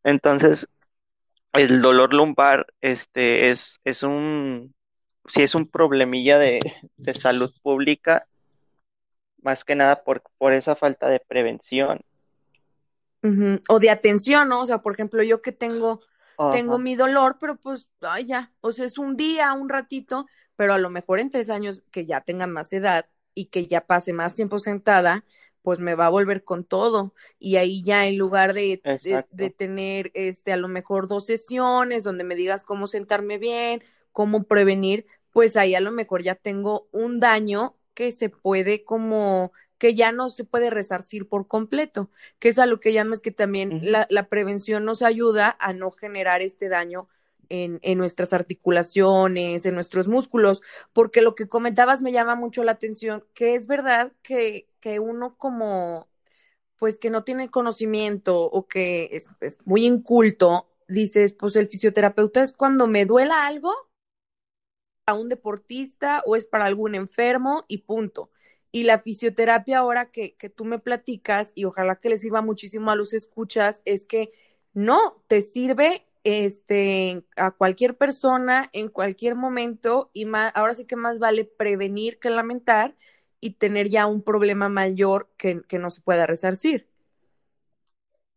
Entonces, 0.04 0.68
el 1.52 1.82
dolor 1.82 2.14
lumbar 2.14 2.66
este, 2.80 3.50
es, 3.50 3.78
es 3.84 4.02
un, 4.02 4.75
si 5.28 5.42
es 5.42 5.54
un 5.54 5.66
problemilla 5.66 6.38
de, 6.38 6.60
salud 7.14 7.52
pública, 7.62 8.26
más 9.42 9.64
que 9.64 9.74
nada 9.74 10.02
por, 10.02 10.22
por 10.38 10.52
esa 10.52 10.76
falta 10.76 11.08
de 11.08 11.20
prevención. 11.20 12.00
O 13.68 13.80
de 13.80 13.90
atención, 13.90 14.48
¿no? 14.48 14.60
O 14.60 14.66
sea, 14.66 14.78
por 14.78 14.92
ejemplo, 14.92 15.20
yo 15.22 15.42
que 15.42 15.50
tengo, 15.50 16.00
tengo 16.52 16.78
mi 16.78 16.94
dolor, 16.94 17.38
pero 17.40 17.56
pues, 17.56 17.90
ay, 18.02 18.26
ya, 18.26 18.52
o 18.60 18.70
sea, 18.70 18.86
es 18.86 18.98
un 18.98 19.16
día, 19.16 19.52
un 19.52 19.68
ratito, 19.68 20.26
pero 20.54 20.74
a 20.74 20.78
lo 20.78 20.90
mejor 20.90 21.18
en 21.18 21.30
tres 21.30 21.50
años 21.50 21.82
que 21.90 22.06
ya 22.06 22.20
tenga 22.20 22.46
más 22.46 22.72
edad 22.72 23.06
y 23.34 23.46
que 23.46 23.66
ya 23.66 23.80
pase 23.80 24.12
más 24.12 24.34
tiempo 24.34 24.60
sentada, 24.60 25.24
pues 25.62 25.80
me 25.80 25.96
va 25.96 26.06
a 26.06 26.10
volver 26.10 26.44
con 26.44 26.62
todo. 26.62 27.14
Y 27.40 27.56
ahí 27.56 27.82
ya 27.82 28.06
en 28.06 28.16
lugar 28.16 28.54
de, 28.54 28.80
de, 29.02 29.24
de, 29.32 29.50
tener, 29.50 30.12
este, 30.14 30.52
a 30.52 30.56
lo 30.56 30.68
mejor 30.68 31.08
dos 31.08 31.26
sesiones 31.26 32.04
donde 32.04 32.22
me 32.22 32.36
digas 32.36 32.62
cómo 32.62 32.86
sentarme 32.86 33.38
bien, 33.38 33.82
cómo 34.16 34.44
prevenir, 34.44 35.04
pues 35.30 35.58
ahí 35.58 35.74
a 35.74 35.80
lo 35.80 35.92
mejor 35.92 36.22
ya 36.22 36.36
tengo 36.36 36.88
un 36.90 37.20
daño 37.20 37.76
que 37.92 38.12
se 38.12 38.30
puede 38.30 38.82
como 38.82 39.52
que 39.76 39.94
ya 39.94 40.10
no 40.10 40.30
se 40.30 40.44
puede 40.44 40.70
resarcir 40.70 41.28
por 41.28 41.46
completo, 41.46 42.10
que 42.38 42.48
es 42.48 42.58
a 42.58 42.64
lo 42.64 42.80
que 42.80 42.94
llamas 42.94 43.20
que 43.20 43.30
también 43.30 43.80
la, 43.82 44.06
la, 44.08 44.30
prevención 44.30 44.86
nos 44.86 45.02
ayuda 45.02 45.54
a 45.60 45.74
no 45.74 45.90
generar 45.90 46.40
este 46.40 46.70
daño 46.70 47.10
en, 47.50 47.78
en, 47.82 47.98
nuestras 47.98 48.32
articulaciones, 48.32 49.66
en 49.66 49.74
nuestros 49.74 50.08
músculos, 50.08 50.62
porque 50.94 51.20
lo 51.20 51.34
que 51.34 51.46
comentabas 51.46 52.00
me 52.00 52.10
llama 52.12 52.36
mucho 52.36 52.64
la 52.64 52.72
atención, 52.72 53.22
que 53.34 53.54
es 53.54 53.66
verdad 53.66 54.12
que, 54.22 54.66
que 54.80 54.98
uno 54.98 55.36
como, 55.36 56.08
pues 56.78 56.98
que 56.98 57.10
no 57.10 57.22
tiene 57.22 57.50
conocimiento 57.50 58.40
o 58.44 58.66
que 58.66 59.10
es, 59.12 59.28
es 59.42 59.58
muy 59.66 59.84
inculto, 59.84 60.70
dices, 60.88 61.34
pues 61.34 61.54
el 61.56 61.68
fisioterapeuta 61.68 62.42
es 62.42 62.54
cuando 62.54 62.86
me 62.86 63.04
duela 63.04 63.46
algo 63.46 63.74
a 65.06 65.14
un 65.14 65.28
deportista 65.28 66.22
o 66.26 66.36
es 66.36 66.44
para 66.44 66.64
algún 66.66 66.94
enfermo 66.94 67.64
y 67.68 67.78
punto. 67.78 68.30
Y 68.72 68.82
la 68.82 68.98
fisioterapia 68.98 69.78
ahora 69.78 70.10
que, 70.10 70.34
que 70.34 70.50
tú 70.50 70.64
me 70.64 70.78
platicas, 70.80 71.52
y 71.54 71.64
ojalá 71.64 71.96
que 71.96 72.08
les 72.10 72.20
sirva 72.20 72.42
muchísimo 72.42 72.90
a 72.90 72.96
los 72.96 73.14
escuchas, 73.14 73.82
es 73.84 74.04
que 74.04 74.32
no, 74.74 75.22
te 75.28 75.40
sirve 75.40 76.06
este, 76.24 77.24
a 77.36 77.52
cualquier 77.52 77.96
persona 77.96 78.68
en 78.72 78.88
cualquier 78.88 79.36
momento 79.36 80.10
y 80.12 80.24
más, 80.24 80.52
ahora 80.56 80.74
sí 80.74 80.84
que 80.84 80.96
más 80.96 81.20
vale 81.20 81.44
prevenir 81.44 82.18
que 82.18 82.30
lamentar 82.30 82.96
y 83.40 83.52
tener 83.52 83.88
ya 83.88 84.06
un 84.06 84.22
problema 84.22 84.68
mayor 84.68 85.30
que, 85.36 85.62
que 85.62 85.78
no 85.78 85.88
se 85.88 86.00
pueda 86.00 86.26
resarcir. 86.26 86.88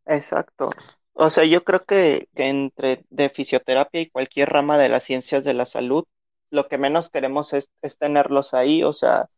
Exacto. 0.06 0.70
O 1.14 1.30
sea, 1.32 1.46
yo 1.46 1.64
creo 1.64 1.84
que, 1.84 2.30
que 2.36 2.46
entre 2.46 3.06
de 3.10 3.30
fisioterapia 3.30 4.02
y 4.02 4.10
cualquier 4.10 4.50
rama 4.50 4.78
de 4.78 4.90
las 4.90 5.04
ciencias 5.04 5.44
de 5.44 5.54
la 5.56 5.66
salud, 5.66 6.06
lo 6.52 6.68
que 6.68 6.78
menos 6.78 7.10
queremos 7.10 7.54
es, 7.54 7.70
es 7.82 7.98
tenerlos 7.98 8.54
ahí, 8.54 8.84
o 8.84 8.94
sea, 8.94 9.30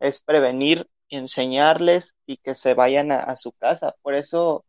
es 0.00 0.22
prevenir, 0.22 0.88
enseñarles 1.10 2.14
y 2.26 2.38
que 2.38 2.54
se 2.54 2.74
vayan 2.74 3.12
a, 3.12 3.36
su 3.36 3.52
casa. 3.52 3.94
Por 4.02 4.14
eso 4.14 4.64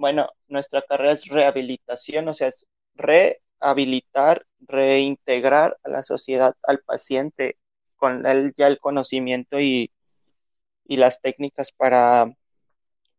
bueno, 0.00 0.30
nuestra 0.48 0.82
carrera 0.82 1.12
es 1.12 1.26
rehabilitación, 1.28 2.28
o 2.28 2.34
sea, 2.34 2.48
es 2.48 2.66
rehabilitar, 2.94 4.46
reintegrar 4.60 5.78
a 5.84 5.90
la 5.90 6.02
sociedad 6.02 6.54
al 6.62 6.80
paciente 6.80 7.58
con 7.96 8.26
él 8.26 8.54
ya 8.56 8.66
el 8.68 8.80
conocimiento 8.80 9.60
y, 9.60 9.92
y 10.86 10.96
las 10.96 11.20
técnicas 11.20 11.72
para, 11.72 12.34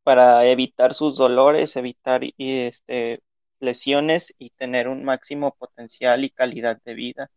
para 0.04 0.46
evitar 0.48 0.94
sus 0.94 1.18
dolores, 1.18 1.76
evitar 1.76 2.24
y, 2.24 2.34
este, 2.38 3.22
lesiones 3.60 4.34
y 4.40 4.52
tener 4.52 4.88
un 4.88 5.04
máximo 5.04 5.54
potencial 5.56 6.24
y 6.26 6.32
calidad 6.32 6.82
de 6.84 6.94
vida. 6.96 7.32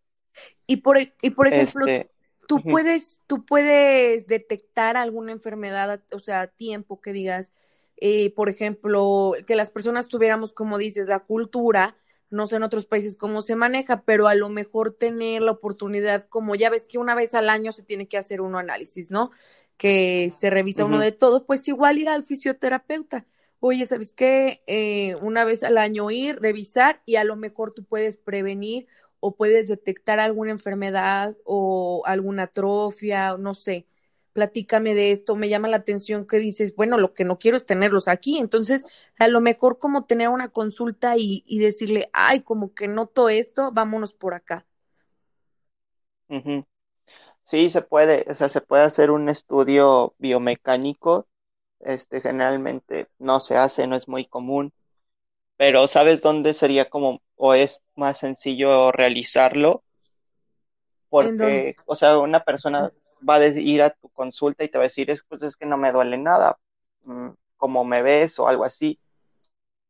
Y 0.66 0.78
por, 0.78 0.98
y 0.98 1.30
por 1.30 1.46
ejemplo, 1.48 1.86
este, 1.86 2.10
tú, 2.46 2.62
puedes, 2.62 3.22
tú 3.26 3.44
puedes 3.44 4.26
detectar 4.26 4.96
alguna 4.96 5.32
enfermedad, 5.32 6.02
o 6.12 6.18
sea, 6.18 6.42
a 6.42 6.46
tiempo 6.46 7.00
que 7.00 7.12
digas, 7.12 7.52
eh, 7.96 8.30
por 8.34 8.48
ejemplo, 8.48 9.32
que 9.46 9.54
las 9.54 9.70
personas 9.70 10.08
tuviéramos, 10.08 10.52
como 10.52 10.78
dices, 10.78 11.08
la 11.08 11.20
cultura, 11.20 11.96
no 12.30 12.46
sé 12.46 12.56
en 12.56 12.64
otros 12.64 12.86
países 12.86 13.16
cómo 13.16 13.42
se 13.42 13.54
maneja, 13.54 14.02
pero 14.02 14.26
a 14.26 14.34
lo 14.34 14.48
mejor 14.48 14.90
tener 14.92 15.42
la 15.42 15.52
oportunidad, 15.52 16.24
como 16.24 16.54
ya 16.54 16.70
ves 16.70 16.88
que 16.88 16.98
una 16.98 17.14
vez 17.14 17.34
al 17.34 17.48
año 17.48 17.70
se 17.72 17.82
tiene 17.82 18.08
que 18.08 18.18
hacer 18.18 18.40
un 18.40 18.56
análisis, 18.56 19.10
¿no? 19.10 19.30
Que 19.76 20.30
se 20.36 20.50
revisa 20.50 20.82
uh 20.82 20.86
-huh. 20.86 20.90
uno 20.90 21.00
de 21.00 21.12
todo, 21.12 21.46
pues 21.46 21.66
igual 21.68 21.98
ir 21.98 22.08
al 22.08 22.24
fisioterapeuta. 22.24 23.26
Oye, 23.60 23.86
¿sabes 23.86 24.12
qué? 24.12 24.62
Eh, 24.66 25.14
una 25.22 25.44
vez 25.44 25.62
al 25.62 25.78
año 25.78 26.10
ir, 26.10 26.38
revisar 26.40 27.02
y 27.06 27.16
a 27.16 27.24
lo 27.24 27.36
mejor 27.36 27.72
tú 27.72 27.84
puedes 27.84 28.16
prevenir 28.16 28.86
o 29.24 29.36
puedes 29.36 29.68
detectar 29.68 30.20
alguna 30.20 30.50
enfermedad 30.50 31.36
o 31.44 32.02
alguna 32.06 32.44
atrofia, 32.44 33.36
no 33.38 33.54
sé 33.54 33.86
platícame 34.34 34.94
de 34.94 35.12
esto, 35.12 35.36
me 35.36 35.48
llama 35.48 35.68
la 35.68 35.78
atención 35.78 36.26
que 36.26 36.38
dices, 36.38 36.74
bueno, 36.76 36.98
lo 36.98 37.14
que 37.14 37.24
no 37.24 37.38
quiero 37.38 37.56
es 37.56 37.64
tenerlos 37.64 38.08
aquí, 38.08 38.38
entonces 38.38 38.84
a 39.18 39.28
lo 39.28 39.40
mejor 39.40 39.78
como 39.78 40.04
tener 40.04 40.28
una 40.28 40.50
consulta 40.50 41.14
y, 41.16 41.44
decirle, 41.58 42.10
ay, 42.12 42.42
como 42.42 42.74
que 42.74 42.88
noto 42.88 43.30
esto, 43.30 43.70
vámonos 43.72 44.12
por 44.12 44.34
acá. 44.34 44.66
Sí, 47.42 47.70
se 47.70 47.80
puede, 47.82 48.26
o 48.28 48.34
sea, 48.34 48.48
se 48.48 48.60
puede 48.60 48.82
hacer 48.82 49.10
un 49.10 49.28
estudio 49.28 50.14
biomecánico, 50.18 51.28
este 51.78 52.20
generalmente 52.20 53.08
no 53.18 53.38
se 53.38 53.56
hace, 53.56 53.86
no 53.86 53.94
es 53.94 54.08
muy 54.08 54.26
común, 54.26 54.72
pero 55.56 55.86
¿sabes 55.86 56.20
dónde 56.20 56.54
sería 56.54 56.88
como, 56.88 57.22
o 57.36 57.54
es 57.54 57.82
más 57.94 58.18
sencillo 58.18 58.92
realizarlo? 58.92 59.82
Porque, 61.08 61.76
o 61.86 61.94
sea, 61.94 62.18
una 62.18 62.42
persona 62.42 62.92
va 63.28 63.36
a 63.36 63.46
ir 63.46 63.82
a 63.82 63.90
tu 63.90 64.08
consulta 64.08 64.64
y 64.64 64.68
te 64.68 64.78
va 64.78 64.84
a 64.84 64.90
decir, 64.90 65.10
es, 65.10 65.22
pues 65.28 65.42
es 65.42 65.56
que 65.56 65.66
no 65.66 65.76
me 65.76 65.92
duele 65.92 66.18
nada, 66.18 66.58
mm, 67.04 67.28
como 67.56 67.84
me 67.84 68.02
ves 68.02 68.38
o 68.38 68.48
algo 68.48 68.64
así. 68.64 68.98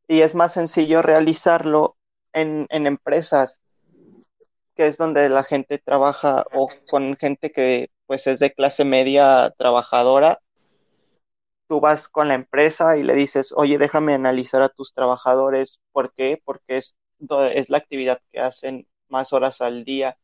Y 0.06 0.20
es 0.20 0.34
más 0.34 0.52
sencillo 0.52 1.00
realizarlo 1.02 1.96
en, 2.32 2.66
en 2.70 2.86
empresas, 2.86 3.60
que 4.76 4.88
es 4.88 4.98
donde 4.98 5.28
la 5.28 5.44
gente 5.44 5.78
trabaja 5.78 6.44
o 6.52 6.68
con 6.90 7.16
gente 7.16 7.52
que 7.52 7.90
pues 8.06 8.26
es 8.26 8.38
de 8.38 8.52
clase 8.52 8.84
media 8.84 9.54
trabajadora. 9.56 10.40
Tú 11.74 11.80
vas 11.80 12.08
con 12.08 12.28
la 12.28 12.34
empresa 12.34 12.96
y 12.96 13.02
le 13.02 13.14
dices, 13.14 13.52
oye, 13.56 13.78
déjame 13.78 14.14
analizar 14.14 14.62
a 14.62 14.68
tus 14.68 14.92
trabajadores. 14.94 15.80
¿Por 15.92 16.12
qué? 16.14 16.40
Porque 16.44 16.76
es, 16.76 16.96
es 17.52 17.68
la 17.68 17.78
actividad 17.78 18.20
que 18.30 18.38
hacen 18.40 18.86
más 19.08 19.32
horas 19.32 19.60
al 19.60 19.84
día 19.84 20.16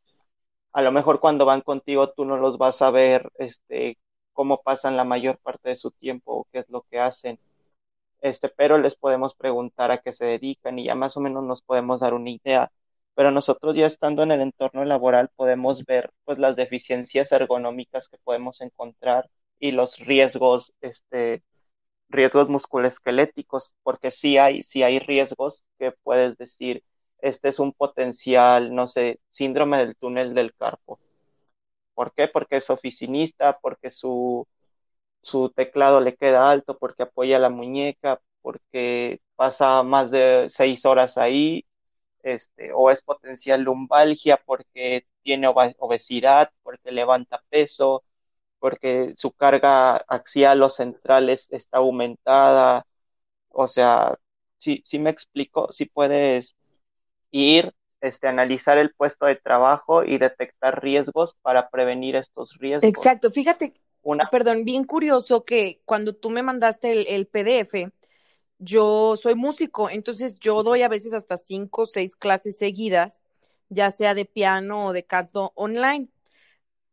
a 0.73 0.83
lo 0.83 0.92
mejor 0.92 1.21
cuando 1.21 1.45
van 1.47 1.62
contigo 1.62 2.11
tú 2.12 2.25
no 2.25 2.37
los 2.38 2.59
vas 2.59 2.83
a 2.83 2.90
ver 2.90 3.30
este 3.38 3.99
cómo 4.33 4.62
pasan 4.62 4.97
la 4.97 5.04
mayor 5.04 5.38
parte 5.38 5.71
de 5.71 5.76
su 5.76 5.90
tiempo 5.92 6.33
o 6.35 6.49
qué 6.52 6.61
es 6.61 6.69
lo 6.71 6.83
que 6.90 7.00
hacen 7.00 7.38
este 8.23 8.49
pero 8.50 8.78
les 8.78 8.97
podemos 8.97 9.35
preguntar 9.35 9.90
a 9.90 9.99
qué 9.99 10.12
se 10.12 10.25
dedican 10.26 10.78
y 10.78 10.87
ya 10.87 10.95
más 10.95 11.16
o 11.16 11.21
menos 11.21 11.45
nos 11.45 11.62
podemos 11.62 12.00
dar 12.00 12.14
una 12.14 12.30
idea 12.30 12.73
pero 13.14 13.30
nosotros 13.30 13.76
ya 13.76 13.87
estando 13.87 14.23
en 14.23 14.33
el 14.33 14.40
entorno 14.42 14.85
laboral 14.85 15.30
podemos 15.37 15.85
ver 15.87 16.11
pues 16.25 16.38
las 16.38 16.57
deficiencias 16.57 17.33
ergonómicas 17.33 18.09
que 18.09 18.19
podemos 18.19 18.61
encontrar 18.62 19.30
y 19.61 19.73
los 19.73 19.99
riesgos 20.00 20.73
este 20.83 21.43
riesgos 22.09 22.49
musculoesqueléticos 22.49 23.75
porque 23.83 24.11
sí 24.11 24.38
hay 24.38 24.62
sí 24.62 24.83
hay 24.83 24.99
riesgos 25.00 25.62
que 25.79 25.93
puedes 25.93 26.37
decir 26.38 26.85
este 27.21 27.49
es 27.50 27.59
un 27.59 27.73
potencial, 27.73 28.75
no 28.75 28.87
sé, 28.87 29.21
síndrome 29.31 29.79
del 29.79 29.97
túnel 29.97 30.35
del 30.35 30.55
carpo. 30.55 31.00
¿Por 31.95 32.12
qué? 32.14 32.29
Porque 32.29 32.57
es 32.59 32.71
oficinista, 32.71 33.59
porque 33.61 33.90
su, 33.90 34.47
su 35.23 35.50
teclado 35.50 36.00
le 36.00 36.17
queda 36.17 36.50
alto, 36.50 36.79
porque 36.79 37.05
apoya 37.05 37.38
la 37.38 37.50
muñeca, 37.50 38.21
porque 38.43 39.21
pasa 39.37 39.83
más 39.83 40.11
de 40.11 40.47
seis 40.50 40.85
horas 40.87 41.19
ahí, 41.19 41.67
este, 42.23 42.73
o 42.75 42.90
es 42.90 43.02
potencial 43.02 43.62
lumbalgia, 43.62 44.38
porque 44.47 45.07
tiene 45.23 45.49
obesidad, 45.79 46.52
porque 46.62 46.93
levanta 46.93 47.43
peso, 47.50 48.05
porque 48.61 49.12
su 49.17 49.33
carga 49.33 49.97
axial 50.07 50.62
o 50.62 50.69
central 50.69 51.31
es, 51.31 51.49
está 51.50 51.79
aumentada. 51.79 52.87
O 53.49 53.67
sea, 53.67 54.17
si, 54.59 54.83
si 54.85 54.99
me 55.00 55.11
explico, 55.11 55.73
si 55.73 55.87
puedes 55.87 56.55
ir, 57.33 57.75
este, 58.00 58.29
analizar 58.29 58.79
el 58.79 58.95
puesto 58.95 59.26
de 59.26 59.37
trabajo 59.37 60.05
y 60.05 60.19
detectar 60.19 60.83
riesgos 60.83 61.37
para 61.43 61.69
prevenir 61.71 62.17
estos 62.17 62.57
riesgos. 62.59 62.88
Exacto, 62.88 63.31
fíjate, 63.31 63.75
Una... 64.02 64.29
perdón, 64.31 64.64
bien 64.64 64.85
curioso 64.85 65.45
que 65.45 65.81
cuando 65.85 66.14
tú 66.14 66.31
me 66.31 66.43
mandaste 66.43 66.93
el, 66.93 67.07
el, 67.09 67.26
PDF, 67.26 67.90
yo 68.59 69.17
soy 69.17 69.35
músico, 69.35 69.90
entonces 69.90 70.38
yo 70.38 70.62
doy 70.62 70.83
a 70.83 70.88
veces 70.88 71.14
hasta 71.14 71.37
cinco 71.37 71.83
o 71.83 71.87
seis 71.87 72.14
clases 72.14 72.59
seguidas, 72.59 73.21
ya 73.71 73.90
sea 73.90 74.14
de 74.14 74.26
piano 74.26 74.87
o 74.87 74.93
de 74.93 75.05
canto 75.05 75.52
online, 75.55 76.09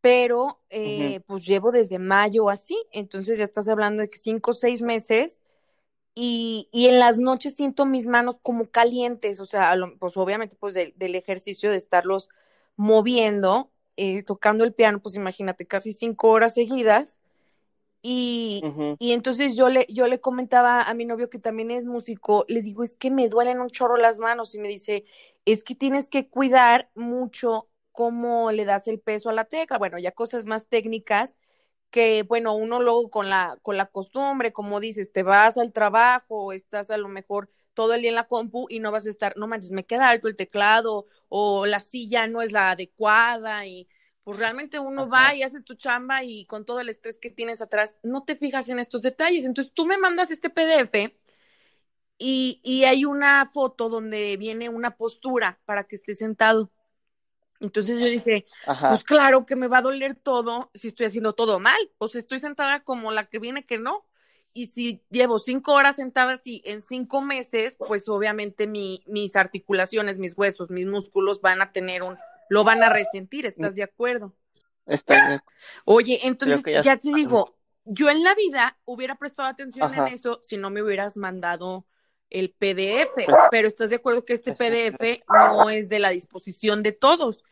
pero 0.08 0.58
eh, 0.70 1.16
uh 1.16 1.20
-huh. 1.20 1.24
pues 1.26 1.44
llevo 1.44 1.70
desde 1.70 1.98
mayo 1.98 2.48
así, 2.48 2.82
entonces 2.92 3.36
ya 3.38 3.44
estás 3.44 3.68
hablando 3.68 4.00
de 4.00 4.08
que 4.08 4.16
cinco 4.16 4.52
o 4.52 4.54
seis 4.54 4.80
meses 4.80 5.38
y, 6.14 6.66
y, 6.72 6.86
en 6.86 6.98
las 6.98 7.18
noches 7.18 7.54
siento 7.54 7.84
mis 7.84 8.06
manos 8.06 8.38
como 8.40 8.70
calientes, 8.70 9.38
o 9.38 9.44
sea, 9.44 9.74
pues 9.98 10.16
obviamente 10.16 10.56
pues 10.58 10.72
de, 10.72 10.94
del 10.96 11.14
ejercicio 11.14 11.70
de 11.70 11.76
estarlos 11.76 12.30
moviendo, 12.76 13.70
eh, 13.96 14.22
tocando 14.22 14.64
el 14.64 14.72
piano, 14.72 15.00
pues 15.00 15.14
imagínate, 15.14 15.66
casi 15.66 15.92
cinco 15.92 16.28
horas 16.30 16.54
seguidas. 16.54 17.18
Y, 18.00 18.62
uh 18.64 18.68
-huh. 18.68 18.96
y 18.98 19.12
entonces 19.12 19.56
yo 19.56 19.68
le, 19.68 19.86
yo 19.90 20.06
le 20.06 20.20
comentaba 20.20 20.82
a 20.82 20.94
mi 20.94 21.04
novio 21.04 21.28
que 21.28 21.38
también 21.38 21.70
es 21.70 21.84
músico, 21.84 22.46
le 22.48 22.62
digo, 22.62 22.82
es 22.82 22.96
que 22.96 23.10
me 23.10 23.28
duelen 23.28 23.60
un 23.60 23.68
chorro 23.68 23.98
las 23.98 24.20
manos 24.20 24.54
y 24.54 24.58
me 24.58 24.68
dice, 24.68 25.04
es 25.44 25.62
que 25.64 25.74
tienes 25.74 26.08
que 26.08 26.28
cuidar 26.28 26.88
mucho 26.94 27.68
cómo 27.98 28.52
le 28.52 28.64
das 28.64 28.86
el 28.86 29.00
peso 29.00 29.28
a 29.28 29.32
la 29.32 29.46
tecla, 29.46 29.76
bueno, 29.76 29.98
ya 29.98 30.12
cosas 30.12 30.46
más 30.46 30.68
técnicas 30.68 31.34
que 31.90 32.22
bueno, 32.22 32.54
uno 32.54 32.80
luego 32.80 33.10
con 33.10 33.28
la, 33.28 33.58
con 33.62 33.76
la 33.76 33.86
costumbre, 33.86 34.52
como 34.52 34.78
dices, 34.78 35.10
te 35.12 35.24
vas 35.24 35.58
al 35.58 35.72
trabajo, 35.72 36.52
estás 36.52 36.92
a 36.92 36.96
lo 36.96 37.08
mejor 37.08 37.50
todo 37.74 37.94
el 37.94 38.02
día 38.02 38.10
en 38.10 38.14
la 38.14 38.28
compu 38.28 38.68
y 38.70 38.78
no 38.78 38.92
vas 38.92 39.04
a 39.06 39.10
estar, 39.10 39.36
no 39.36 39.48
manches, 39.48 39.72
me 39.72 39.84
queda 39.84 40.10
alto 40.10 40.28
el 40.28 40.36
teclado 40.36 41.06
o 41.28 41.66
la 41.66 41.80
silla 41.80 42.28
no 42.28 42.40
es 42.40 42.52
la 42.52 42.70
adecuada 42.70 43.66
y 43.66 43.88
pues 44.22 44.38
realmente 44.38 44.78
uno 44.78 45.02
Ajá. 45.04 45.10
va 45.12 45.34
y 45.34 45.42
haces 45.42 45.64
tu 45.64 45.74
chamba 45.74 46.22
y 46.22 46.46
con 46.46 46.64
todo 46.64 46.78
el 46.78 46.90
estrés 46.90 47.18
que 47.18 47.30
tienes 47.32 47.60
atrás, 47.62 47.96
no 48.04 48.22
te 48.24 48.36
fijas 48.36 48.68
en 48.68 48.78
estos 48.78 49.02
detalles. 49.02 49.44
Entonces 49.44 49.74
tú 49.74 49.86
me 49.86 49.98
mandas 49.98 50.30
este 50.30 50.50
PDF 50.50 51.16
y, 52.18 52.60
y 52.64 52.84
hay 52.84 53.04
una 53.06 53.50
foto 53.52 53.88
donde 53.88 54.36
viene 54.36 54.68
una 54.68 54.96
postura 54.96 55.60
para 55.66 55.84
que 55.84 55.96
estés 55.96 56.18
sentado. 56.18 56.70
Entonces 57.60 57.98
yo 57.98 58.06
dije, 58.06 58.46
Ajá. 58.66 58.90
pues 58.90 59.04
claro 59.04 59.44
que 59.44 59.56
me 59.56 59.66
va 59.66 59.78
a 59.78 59.82
doler 59.82 60.14
todo 60.14 60.70
si 60.74 60.88
estoy 60.88 61.06
haciendo 61.06 61.32
todo 61.32 61.58
mal, 61.58 61.78
o 61.98 62.08
sea, 62.08 62.20
estoy 62.20 62.38
sentada 62.38 62.80
como 62.80 63.10
la 63.10 63.26
que 63.26 63.38
viene 63.38 63.66
que 63.66 63.78
no. 63.78 64.04
y 64.52 64.66
si 64.66 65.02
llevo 65.10 65.38
cinco 65.38 65.72
horas 65.72 65.96
sentada 65.96 66.34
así 66.34 66.62
en 66.64 66.82
cinco 66.82 67.20
meses, 67.20 67.76
pues 67.76 68.08
obviamente 68.08 68.66
mi, 68.66 69.02
mis 69.06 69.36
articulaciones, 69.36 70.18
mis 70.18 70.36
huesos, 70.36 70.70
mis 70.70 70.86
músculos 70.86 71.40
van 71.40 71.62
a 71.62 71.72
tener 71.72 72.02
un, 72.02 72.16
lo 72.48 72.64
van 72.64 72.82
a 72.82 72.88
resentir, 72.88 73.46
¿estás 73.46 73.74
de 73.74 73.82
acuerdo? 73.82 74.34
Estoy 74.86 75.16
de 75.16 75.22
acuerdo. 75.22 75.44
Oye, 75.84 76.20
entonces 76.22 76.62
ya... 76.82 76.96
te 76.96 77.12
digo, 77.12 77.56
yo 77.84 78.10
en 78.10 78.22
la 78.22 78.34
vida 78.34 78.78
hubiera 78.84 79.16
prestado 79.16 79.48
atención 79.48 79.94
en 79.94 80.08
eso 80.08 80.40
si 80.42 80.56
no 80.56 80.70
me 80.70 80.82
hubieras 80.82 81.16
mandado 81.16 81.86
el 82.30 82.50
PDF, 82.50 83.14
pues 83.14 83.26
pero 83.50 83.68
estás 83.68 83.90
de 83.90 83.96
acuerdo 83.96 84.24
que 84.24 84.34
este 84.34 84.52
PDF 84.52 85.22
no 85.28 85.70
es 85.70 85.88
de 85.88 85.98
la 85.98 86.10
disposición 86.10 86.82
de 86.82 86.92
todos. 86.92 87.42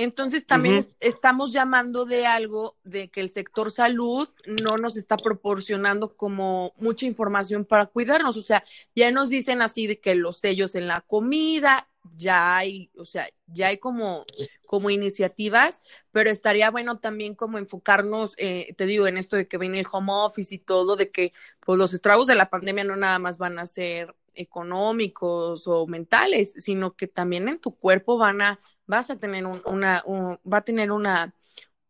Entonces 0.00 0.46
también 0.46 0.86
estamos 0.98 1.52
llamando 1.52 2.06
de 2.06 2.24
algo 2.26 2.78
de 2.84 3.10
que 3.10 3.20
el 3.20 3.28
sector 3.28 3.70
salud 3.70 4.26
no 4.46 4.78
nos 4.78 4.96
está 4.96 5.18
proporcionando 5.18 6.16
como 6.16 6.72
mucha 6.78 7.04
información 7.04 7.66
para 7.66 7.84
cuidarnos. 7.84 8.38
O 8.38 8.42
sea, 8.42 8.64
ya 8.94 9.10
nos 9.10 9.28
dicen 9.28 9.60
así 9.60 9.86
de 9.86 10.00
que 10.00 10.14
los 10.14 10.38
sellos 10.38 10.74
en 10.74 10.86
la 10.86 11.02
comida, 11.02 11.86
ya 12.16 12.56
hay, 12.56 12.90
o 12.96 13.04
sea, 13.04 13.28
ya 13.46 13.68
hay 13.68 13.76
como, 13.76 14.24
como 14.64 14.88
iniciativas, 14.88 15.82
pero 16.12 16.30
estaría 16.30 16.70
bueno 16.70 16.98
también 16.98 17.34
como 17.34 17.58
enfocarnos, 17.58 18.32
eh, 18.38 18.72
te 18.78 18.86
digo, 18.86 19.06
en 19.06 19.18
esto 19.18 19.36
de 19.36 19.48
que 19.48 19.58
viene 19.58 19.80
el 19.80 19.86
home 19.92 20.12
office 20.12 20.54
y 20.54 20.58
todo, 20.58 20.96
de 20.96 21.10
que 21.10 21.34
pues 21.60 21.78
los 21.78 21.92
estragos 21.92 22.26
de 22.26 22.36
la 22.36 22.48
pandemia 22.48 22.84
no 22.84 22.96
nada 22.96 23.18
más 23.18 23.36
van 23.36 23.58
a 23.58 23.66
ser 23.66 24.14
económicos 24.34 25.66
o 25.66 25.86
mentales, 25.86 26.54
sino 26.58 26.92
que 26.94 27.06
también 27.06 27.48
en 27.48 27.60
tu 27.60 27.76
cuerpo 27.76 28.18
van 28.18 28.42
a 28.42 28.60
vas 28.90 29.08
a 29.08 29.16
tener 29.16 29.46
un, 29.46 29.62
una, 29.64 30.04
va 30.06 30.58
a 30.58 30.64
tener 30.64 30.90
una, 30.90 31.32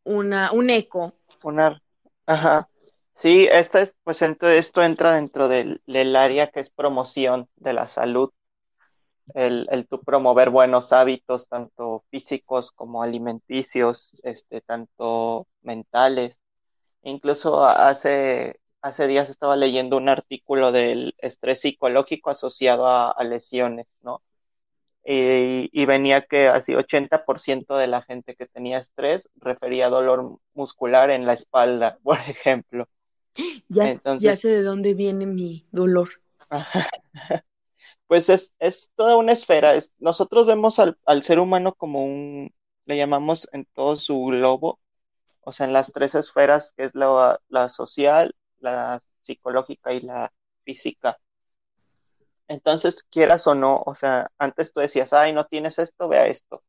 una, 0.04 0.52
un 0.52 0.70
eco. 0.70 1.14
Una, 1.42 1.82
ajá. 2.26 2.68
Sí, 3.12 3.48
esta 3.50 3.80
es, 3.80 3.96
pues 4.04 4.22
esto 4.22 4.82
entra 4.82 5.14
dentro 5.14 5.48
del, 5.48 5.80
área 6.14 6.50
que 6.50 6.60
es 6.60 6.70
promoción 6.70 7.48
de 7.56 7.72
la 7.72 7.88
salud, 7.88 8.30
el, 9.34 9.66
el 9.70 9.88
tu 9.88 10.00
promover 10.02 10.50
buenos 10.50 10.92
hábitos, 10.92 11.48
tanto 11.48 12.04
físicos 12.10 12.70
como 12.70 13.02
alimenticios, 13.02 14.20
este, 14.22 14.60
tanto 14.60 15.46
mentales. 15.62 16.40
Incluso 17.02 17.64
hace, 17.64 18.59
hace 18.82 19.06
días 19.06 19.30
estaba 19.30 19.56
leyendo 19.56 19.96
un 19.96 20.08
artículo 20.08 20.72
del 20.72 21.14
estrés 21.18 21.60
psicológico 21.60 22.30
asociado 22.30 22.86
a, 22.86 23.10
a 23.10 23.24
lesiones, 23.24 23.96
¿no? 24.02 24.22
y, 25.04 25.86
venía 25.86 26.22
que 26.22 26.48
así 26.48 26.72
80% 26.72 27.76
de 27.76 27.86
la 27.86 28.02
gente 28.02 28.34
que 28.36 28.46
tenía 28.46 28.78
estrés 28.78 29.28
refería 29.36 29.88
dolor 29.88 30.38
muscular 30.54 31.10
en 31.10 31.26
la 31.26 31.32
espalda, 31.32 31.98
por 32.02 32.18
ejemplo. 32.18 32.88
Ya, 33.68 34.00
ya 34.18 34.36
sé 34.36 34.48
de 34.48 34.62
dónde 34.62 34.94
viene 34.94 35.24
mi 35.24 35.66
dolor. 35.70 36.10
pues 38.06 38.28
es, 38.28 38.52
es 38.58 38.90
toda 38.94 39.16
una 39.16 39.32
esfera. 39.32 39.74
nosotros 39.98 40.46
vemos 40.46 40.78
al, 40.78 40.98
al 41.06 41.22
ser 41.22 41.38
humano 41.38 41.74
como 41.74 42.04
un, 42.04 42.52
le 42.84 42.96
llamamos 42.96 43.48
en 43.52 43.66
todo 43.66 43.96
su 43.96 44.22
globo, 44.26 44.80
o 45.42 45.52
sea, 45.52 45.66
en 45.66 45.72
las 45.72 45.92
tres 45.92 46.14
esferas, 46.14 46.74
que 46.76 46.84
es 46.84 46.94
la, 46.94 47.40
la 47.48 47.68
social, 47.68 48.34
la 48.60 49.00
psicológica 49.20 49.92
y 49.92 50.00
la 50.00 50.32
física. 50.64 51.18
Entonces, 52.48 53.04
quieras 53.10 53.46
o 53.46 53.54
no, 53.54 53.82
o 53.86 53.94
sea, 53.94 54.30
antes 54.38 54.72
tú 54.72 54.80
decías, 54.80 55.12
ay, 55.12 55.32
no 55.32 55.46
tienes 55.46 55.78
esto, 55.78 56.08
vea 56.08 56.26
esto, 56.26 56.62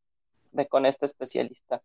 ve 0.52 0.68
con 0.68 0.86
este 0.86 1.08
especialista. 1.08 1.82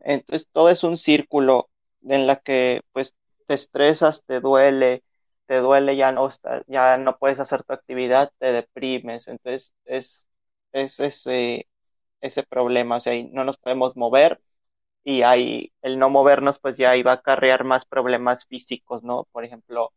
Entonces, 0.00 0.48
todo 0.52 0.70
es 0.70 0.84
un 0.84 0.96
círculo 0.96 1.70
en 2.02 2.26
la 2.26 2.36
que, 2.36 2.82
pues, 2.92 3.14
te 3.46 3.54
estresas, 3.54 4.24
te 4.24 4.40
duele, 4.40 5.02
te 5.46 5.56
duele, 5.58 5.96
ya 5.96 6.12
no, 6.12 6.28
ya 6.68 6.96
no 6.98 7.18
puedes 7.18 7.40
hacer 7.40 7.64
tu 7.64 7.72
actividad, 7.72 8.32
te 8.38 8.52
deprimes. 8.52 9.28
Entonces, 9.28 9.72
es, 9.86 10.26
es 10.72 11.00
ese, 11.00 11.68
ese 12.20 12.42
problema, 12.44 12.96
o 12.96 13.00
sea, 13.00 13.12
no 13.32 13.44
nos 13.44 13.56
podemos 13.58 13.96
mover 13.96 14.40
y 15.04 15.22
ahí 15.22 15.72
el 15.82 15.98
no 15.98 16.10
movernos, 16.10 16.58
pues 16.58 16.76
ya 16.76 16.96
iba 16.96 17.12
a 17.12 17.16
acarrear 17.16 17.64
más 17.64 17.84
problemas 17.84 18.46
físicos, 18.46 19.02
¿no? 19.02 19.26
Por 19.32 19.44
ejemplo, 19.44 19.92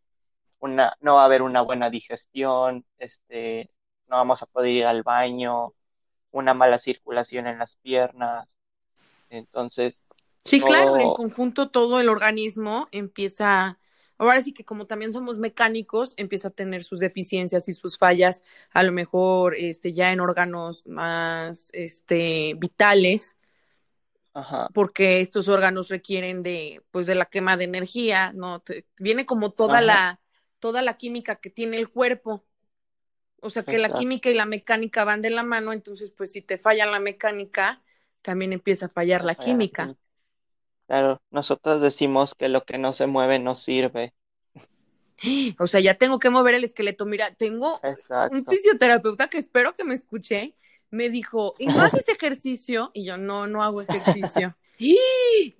no 1.02 1.16
va 1.16 1.22
a 1.22 1.26
haber 1.26 1.42
una 1.42 1.62
buena 1.62 1.90
digestión, 1.90 2.86
este, 2.98 3.70
no 4.08 4.16
vamos 4.18 4.42
a 4.42 4.46
poder 4.46 4.72
ir 4.72 4.86
al 4.86 5.04
baño, 5.04 5.74
una 6.32 6.54
mala 6.54 6.80
circulación 6.80 7.48
en 7.48 7.60
las 7.60 7.76
piernas. 7.78 8.58
Entonces. 9.30 10.02
Sí, 10.46 10.60
claro, 10.60 10.98
en 11.00 11.14
conjunto 11.14 11.70
todo 11.70 12.00
el 12.00 12.10
organismo 12.10 12.88
empieza, 12.92 13.80
ahora 14.18 14.42
sí 14.42 14.54
que 14.54 14.66
como 14.66 14.88
también 14.88 15.14
somos 15.14 15.38
mecánicos, 15.38 16.14
empieza 16.18 16.50
a 16.50 16.52
tener 16.52 16.84
sus 16.84 17.00
deficiencias 17.00 17.70
y 17.70 17.74
sus 17.74 17.98
fallas, 17.98 18.44
a 18.72 18.84
lo 18.84 18.92
mejor 18.92 19.56
este, 19.56 19.94
ya 19.94 20.12
en 20.12 20.20
órganos 20.20 20.86
más 20.86 21.70
este, 21.72 22.56
vitales. 22.58 23.38
Ajá. 24.34 24.70
porque 24.74 25.22
estos 25.22 25.48
órganos 25.48 25.90
requieren 25.90 26.44
de 26.44 26.82
pues 26.92 27.06
de 27.06 27.16
la 27.16 27.26
quema 27.26 27.58
de 27.58 27.66
energía, 27.66 28.32
¿no? 28.34 28.64
viene 28.98 29.26
como 29.26 29.52
toda 29.52 29.82
la 29.82 30.20
toda 30.60 30.82
la 30.82 30.98
química 30.98 31.36
que 31.36 31.50
tiene 31.50 31.78
el 31.78 31.90
cuerpo. 31.90 32.44
O 33.42 33.50
sea 33.50 33.64
que 33.64 33.78
la 33.78 33.94
química 33.94 34.30
y 34.30 34.34
la 34.34 34.46
mecánica 34.46 35.04
van 35.04 35.22
de 35.22 35.30
la 35.30 35.44
mano, 35.44 35.74
entonces 35.74 36.12
pues 36.12 36.32
si 36.32 36.42
te 36.42 36.58
falla 36.58 36.86
la 36.86 37.00
mecánica, 37.00 37.82
también 38.22 38.54
empieza 38.54 38.86
a 38.86 38.90
fallar 38.90 39.26
la 39.26 39.36
química. 39.36 39.96
Claro, 40.88 41.22
nosotros 41.32 41.82
decimos 41.82 42.36
que 42.36 42.50
lo 42.50 42.64
que 42.64 42.78
no 42.78 42.94
se 42.94 43.08
mueve 43.08 43.40
no 43.40 43.56
sirve. 43.56 44.14
O 45.60 45.68
sea, 45.68 45.80
ya 45.80 45.94
tengo 45.94 46.20
que 46.20 46.30
mover 46.30 46.56
el 46.56 46.64
esqueleto. 46.64 47.06
Mira, 47.06 47.34
tengo 47.34 47.80
un 48.32 48.46
fisioterapeuta 48.46 49.30
que 49.30 49.38
espero 49.38 49.74
que 49.74 49.84
me 49.84 49.94
escuche. 49.94 50.56
Me 50.94 51.10
dijo, 51.10 51.56
¿y 51.58 51.66
no 51.66 51.82
haces 51.82 52.08
ejercicio? 52.08 52.92
Y 52.94 53.04
yo, 53.04 53.18
no, 53.18 53.48
no 53.48 53.64
hago 53.64 53.82
ejercicio. 53.82 54.56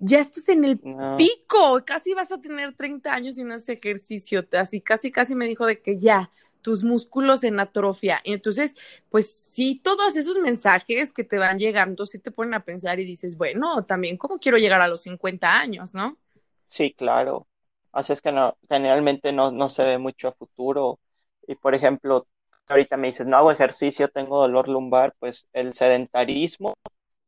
Ya 0.00 0.18
estás 0.18 0.48
en 0.50 0.64
el 0.64 0.78
pico, 1.16 1.82
casi 1.86 2.12
vas 2.12 2.30
a 2.30 2.38
tener 2.38 2.74
30 2.74 3.14
años 3.14 3.38
y 3.38 3.44
no 3.44 3.54
haces 3.54 3.70
ejercicio, 3.70 4.44
así 4.52 4.82
casi 4.82 5.10
casi 5.10 5.34
me 5.34 5.46
dijo 5.46 5.64
de 5.64 5.80
que 5.80 5.98
ya, 5.98 6.30
tus 6.60 6.82
músculos 6.82 7.42
en 7.44 7.58
atrofia. 7.58 8.20
Entonces, 8.24 8.76
pues 9.08 9.30
sí, 9.32 9.80
todos 9.82 10.16
esos 10.16 10.36
mensajes 10.38 11.12
que 11.12 11.24
te 11.24 11.38
van 11.38 11.58
llegando, 11.58 12.04
sí 12.06 12.18
te 12.18 12.32
ponen 12.32 12.54
a 12.54 12.64
pensar 12.64 13.00
y 13.00 13.04
dices, 13.04 13.36
bueno, 13.38 13.84
también 13.84 14.18
cómo 14.18 14.38
quiero 14.38 14.58
llegar 14.58 14.82
a 14.82 14.88
los 14.88 15.02
50 15.02 15.58
años, 15.58 15.94
¿no? 15.94 16.18
Sí, 16.66 16.92
claro. 16.92 17.46
Así 17.92 18.12
es 18.12 18.20
que 18.20 18.32
no, 18.32 18.56
generalmente 18.68 19.32
no, 19.32 19.52
no 19.52 19.68
se 19.68 19.84
ve 19.84 19.98
mucho 19.98 20.28
a 20.28 20.32
futuro. 20.32 20.98
Y 21.46 21.54
por 21.54 21.74
ejemplo, 21.74 22.26
ahorita 22.68 22.96
me 22.96 23.08
dices, 23.08 23.26
no 23.26 23.36
hago 23.36 23.50
ejercicio, 23.52 24.08
tengo 24.08 24.40
dolor 24.40 24.68
lumbar, 24.68 25.14
pues 25.18 25.48
el 25.52 25.74
sedentarismo 25.74 26.74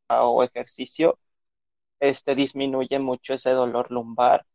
o 0.09 0.43
ejercicio 0.45 1.19
este 2.01 2.35
disminuye 2.35 2.99
mucho 2.99 3.35
ese 3.35 3.51
dolor 3.51 3.91
lumbar. 3.91 4.47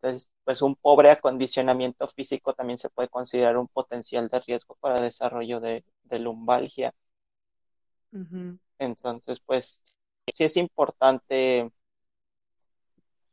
Entonces, 0.00 0.32
pues 0.44 0.62
un 0.62 0.76
pobre 0.76 1.10
acondicionamiento 1.10 2.08
físico 2.08 2.54
también 2.54 2.78
se 2.78 2.90
puede 2.90 3.08
considerar 3.08 3.56
un 3.58 3.68
potencial 3.68 4.28
de 4.28 4.40
riesgo 4.40 4.76
para 4.80 5.00
desarrollo 5.00 5.60
de, 5.60 5.84
lumbalgia. 6.10 6.94
Entonces, 8.78 9.40
pues 9.40 9.98
sí 10.34 10.44
es 10.44 10.56
importante 10.56 11.70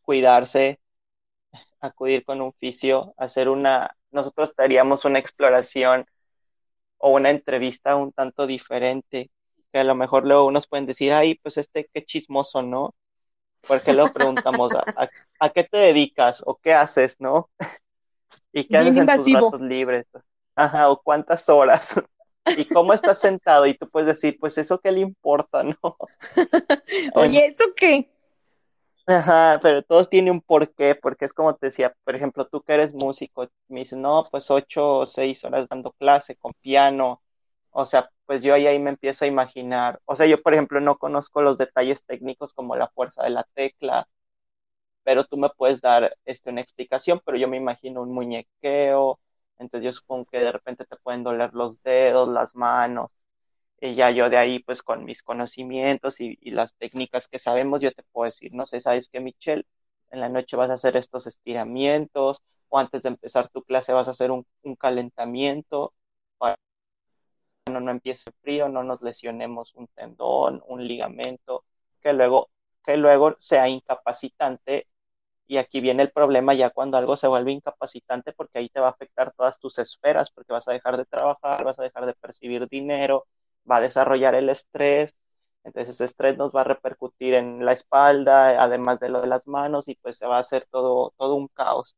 cuidarse, 0.01 0.79
acudir 1.81 2.23
con 2.25 2.41
un 2.41 2.53
fisio, 2.53 3.13
hacer 3.17 3.49
una, 3.49 3.95
nosotros 4.11 4.53
haríamos 4.57 5.05
una 5.05 5.19
exploración 5.19 6.05
o 7.03 7.09
una 7.09 7.29
entrevista 7.31 7.95
un 7.97 8.13
tanto 8.13 8.47
diferente, 8.47 9.29
que 9.71 9.79
a 9.79 9.83
lo 9.83 9.95
mejor 9.95 10.25
luego 10.25 10.45
unos 10.45 10.67
pueden 10.67 10.85
decir, 10.85 11.11
ay, 11.11 11.35
pues 11.35 11.57
este 11.57 11.89
qué 11.93 12.05
chismoso, 12.05 12.61
¿no? 12.61 12.95
porque 13.67 13.93
luego 13.93 14.13
preguntamos, 14.13 14.73
¿a, 15.39 15.49
qué 15.49 15.63
te 15.63 15.77
dedicas 15.77 16.43
o 16.45 16.55
qué 16.55 16.73
haces, 16.73 17.19
no? 17.19 17.49
¿Y 18.53 18.65
qué 18.65 18.77
haces 18.77 18.97
en 18.97 19.05
tus 19.05 19.33
ratos 19.33 19.61
libres? 19.61 20.05
Ajá, 20.55 20.89
o 20.89 21.01
cuántas 21.01 21.49
horas. 21.49 21.93
¿Y 22.57 22.65
cómo 22.65 22.93
estás 22.93 23.19
sentado? 23.19 23.65
Y 23.65 23.73
tú 23.75 23.89
puedes 23.89 24.07
decir, 24.07 24.37
pues 24.39 24.57
eso 24.57 24.79
qué 24.79 24.91
le 24.91 24.99
importa, 24.99 25.63
¿no? 25.83 25.97
Oye, 27.15 27.47
¿eso 27.47 27.65
qué? 27.75 28.12
Ajá, 29.05 29.59
pero 29.61 29.81
todo 29.83 30.05
tiene 30.07 30.31
un 30.31 30.39
porqué, 30.41 30.95
porque 30.95 31.25
es 31.25 31.33
como 31.33 31.55
te 31.55 31.67
decía, 31.67 31.93
por 32.05 32.15
ejemplo, 32.15 32.47
tú 32.47 32.61
que 32.61 32.73
eres 32.73 32.93
músico, 32.93 33.49
me 33.67 33.81
dices, 33.81 33.99
no, 33.99 34.25
pues 34.31 34.49
ocho 34.49 34.99
o 34.99 35.05
seis 35.05 35.43
horas 35.43 35.67
dando 35.67 35.91
clase 35.91 36.37
con 36.37 36.53
piano, 36.61 37.21
o 37.71 37.85
sea, 37.85 38.09
pues 38.25 38.43
yo 38.43 38.53
ahí, 38.53 38.65
ahí 38.65 38.79
me 38.79 38.91
empiezo 38.91 39.25
a 39.25 39.27
imaginar. 39.27 39.99
O 40.05 40.15
sea, 40.15 40.25
yo, 40.25 40.41
por 40.41 40.53
ejemplo, 40.53 40.79
no 40.79 40.97
conozco 40.97 41.41
los 41.41 41.57
detalles 41.57 42.05
técnicos 42.05 42.53
como 42.53 42.77
la 42.77 42.87
fuerza 42.89 43.23
de 43.23 43.31
la 43.31 43.43
tecla, 43.53 44.07
pero 45.03 45.25
tú 45.25 45.37
me 45.37 45.49
puedes 45.49 45.81
dar 45.81 46.15
este, 46.25 46.49
una 46.51 46.61
explicación, 46.61 47.21
pero 47.25 47.37
yo 47.37 47.47
me 47.47 47.57
imagino 47.57 48.01
un 48.03 48.13
muñequeo, 48.13 49.19
entonces 49.59 49.85
yo 49.85 49.93
supongo 49.93 50.25
que 50.25 50.39
de 50.39 50.51
repente 50.51 50.85
te 50.85 50.97
pueden 50.97 51.23
doler 51.23 51.53
los 51.53 51.81
dedos, 51.83 52.29
las 52.29 52.55
manos, 52.55 53.15
y 53.83 53.95
ya 53.95 54.11
yo 54.11 54.29
de 54.29 54.37
ahí, 54.37 54.59
pues 54.59 54.81
con 54.81 55.03
mis 55.05 55.23
conocimientos 55.23 56.21
y, 56.21 56.37
las 56.51 56.75
técnicas 56.75 57.27
que 57.27 57.37
sabemos, 57.39 57.81
yo 57.81 57.91
te 57.91 58.03
puedo 58.03 58.25
decir, 58.25 58.53
no 58.53 58.65
sé, 58.65 58.79
¿sabes 58.81 59.09
qué, 59.09 59.19
Michelle? 59.19 59.65
En 60.11 60.21
la 60.21 60.29
noche 60.29 60.55
vas 60.55 60.69
a 60.69 60.75
hacer 60.75 60.95
estos 60.97 61.27
estiramientos, 61.27 62.43
o 62.69 62.79
antes 62.79 63.03
de 63.03 63.09
empezar 63.09 63.49
tu 63.49 63.63
clase 63.63 63.91
vas 63.93 64.07
a 64.07 64.11
hacer 64.11 64.31
un, 64.31 64.45
calentamiento 64.79 65.93
para 66.37 66.55
que 67.65 67.73
no, 67.73 67.79
no 67.81 67.91
empiece 67.91 68.31
frío, 68.41 68.69
no 68.69 68.83
nos 68.83 69.01
lesionemos 69.01 69.73
un 69.75 69.87
tendón, 69.87 70.63
un 70.67 70.87
ligamento, 70.87 71.65
que 72.01 72.13
luego, 72.13 72.49
que 72.85 72.97
luego 72.97 73.35
sea 73.39 73.67
incapacitante. 73.69 74.87
Y 75.47 75.57
aquí 75.57 75.81
viene 75.81 76.03
el 76.03 76.11
problema 76.11 76.53
ya 76.53 76.69
cuando 76.71 76.97
algo 76.97 77.17
se 77.17 77.27
vuelve 77.27 77.51
incapacitante 77.51 78.33
porque 78.33 78.59
ahí 78.59 78.69
te 78.69 78.79
va 78.79 78.87
a 78.87 78.91
afectar 78.91 79.33
todas 79.33 79.59
tus 79.59 79.79
esferas 79.79 80.31
porque 80.31 80.53
vas 80.53 80.67
a 80.67 80.73
dejar 80.73 80.97
de 80.97 81.05
trabajar, 81.05 81.65
vas 81.65 81.79
a 81.79 81.83
dejar 81.83 82.05
de 82.05 82.13
percibir 82.15 82.67
dinero, 82.69 83.27
va 83.69 83.77
a 83.77 83.81
desarrollar 83.81 84.35
el 84.35 84.49
estrés, 84.49 85.15
entonces 85.63 85.95
ese 85.95 86.05
estrés 86.05 86.37
nos 86.37 86.53
va 86.53 86.61
a 86.61 86.65
repercutir 86.65 87.33
en 87.35 87.65
la 87.65 87.73
espalda, 87.73 88.61
además 88.61 88.99
de 88.99 89.09
lo 89.09 89.21
de 89.21 89.27
las 89.27 89.47
manos, 89.47 89.87
y 89.87 89.95
pues 89.95 90.17
se 90.17 90.27
va 90.27 90.37
a 90.37 90.41
hacer 90.41 90.67
todo, 90.69 91.13
todo 91.17 91.35
un 91.35 91.47
caos. 91.47 91.95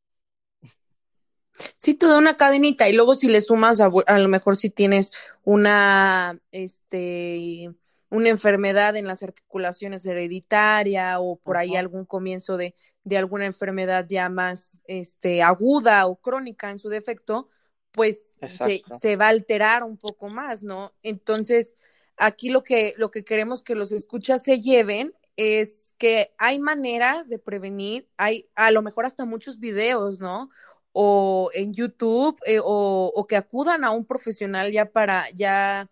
Sí, 1.75 1.93
toda 1.93 2.17
una 2.17 2.37
cadenita. 2.37 2.89
Y 2.89 2.93
luego 2.93 3.15
si 3.15 3.27
le 3.27 3.41
sumas, 3.41 3.79
a, 3.79 3.89
lo 3.89 4.27
mejor 4.27 4.57
si 4.57 4.69
tienes 4.69 5.11
una, 5.43 6.39
este, 6.51 7.71
una 8.09 8.29
enfermedad 8.29 8.95
en 8.97 9.07
las 9.07 9.23
articulaciones 9.23 10.05
hereditaria 10.05 11.19
o 11.19 11.37
por 11.37 11.57
ahí 11.57 11.75
algún 11.75 12.05
comienzo 12.05 12.57
de, 12.57 12.75
de, 13.03 13.17
alguna 13.17 13.45
enfermedad 13.45 14.05
ya 14.07 14.29
más 14.29 14.83
este, 14.87 15.41
aguda 15.41 16.07
o 16.07 16.17
crónica 16.17 16.69
en 16.71 16.79
su 16.79 16.89
defecto, 16.89 17.49
pues 17.95 18.35
se, 18.47 18.83
se, 18.99 19.15
va 19.15 19.27
a 19.27 19.29
alterar 19.29 19.83
un 19.83 19.97
poco 19.97 20.27
más, 20.27 20.63
¿no? 20.63 20.93
Entonces, 21.01 21.75
aquí 22.17 22.49
lo 22.49 22.63
que, 22.63 22.93
lo 22.97 23.09
que 23.09 23.23
queremos 23.23 23.63
que 23.63 23.73
los 23.73 23.91
escuchas 23.91 24.43
se 24.43 24.59
lleven 24.59 25.13
es 25.37 25.95
que 25.97 26.33
hay 26.37 26.59
maneras 26.59 27.29
de 27.29 27.39
prevenir, 27.39 28.07
hay 28.17 28.49
a 28.55 28.71
lo 28.71 28.81
mejor 28.81 29.05
hasta 29.05 29.25
muchos 29.25 29.59
videos, 29.59 30.19
¿no? 30.19 30.49
O 30.91 31.49
en 31.53 31.73
YouTube, 31.73 32.37
eh, 32.45 32.59
o, 32.59 33.11
o, 33.15 33.27
que 33.27 33.35
acudan 33.35 33.83
a 33.83 33.91
un 33.91 34.05
profesional 34.05 34.71
ya 34.71 34.91
para, 34.91 35.29
ya 35.31 35.89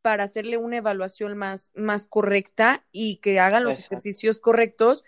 para 0.00 0.24
hacerle 0.24 0.56
una 0.56 0.78
evaluación 0.78 1.36
más, 1.36 1.70
más 1.74 2.06
correcta 2.06 2.84
y 2.92 3.16
que 3.16 3.40
hagan 3.40 3.64
los 3.64 3.78
ejercicios 3.78 4.40
correctos. 4.40 5.04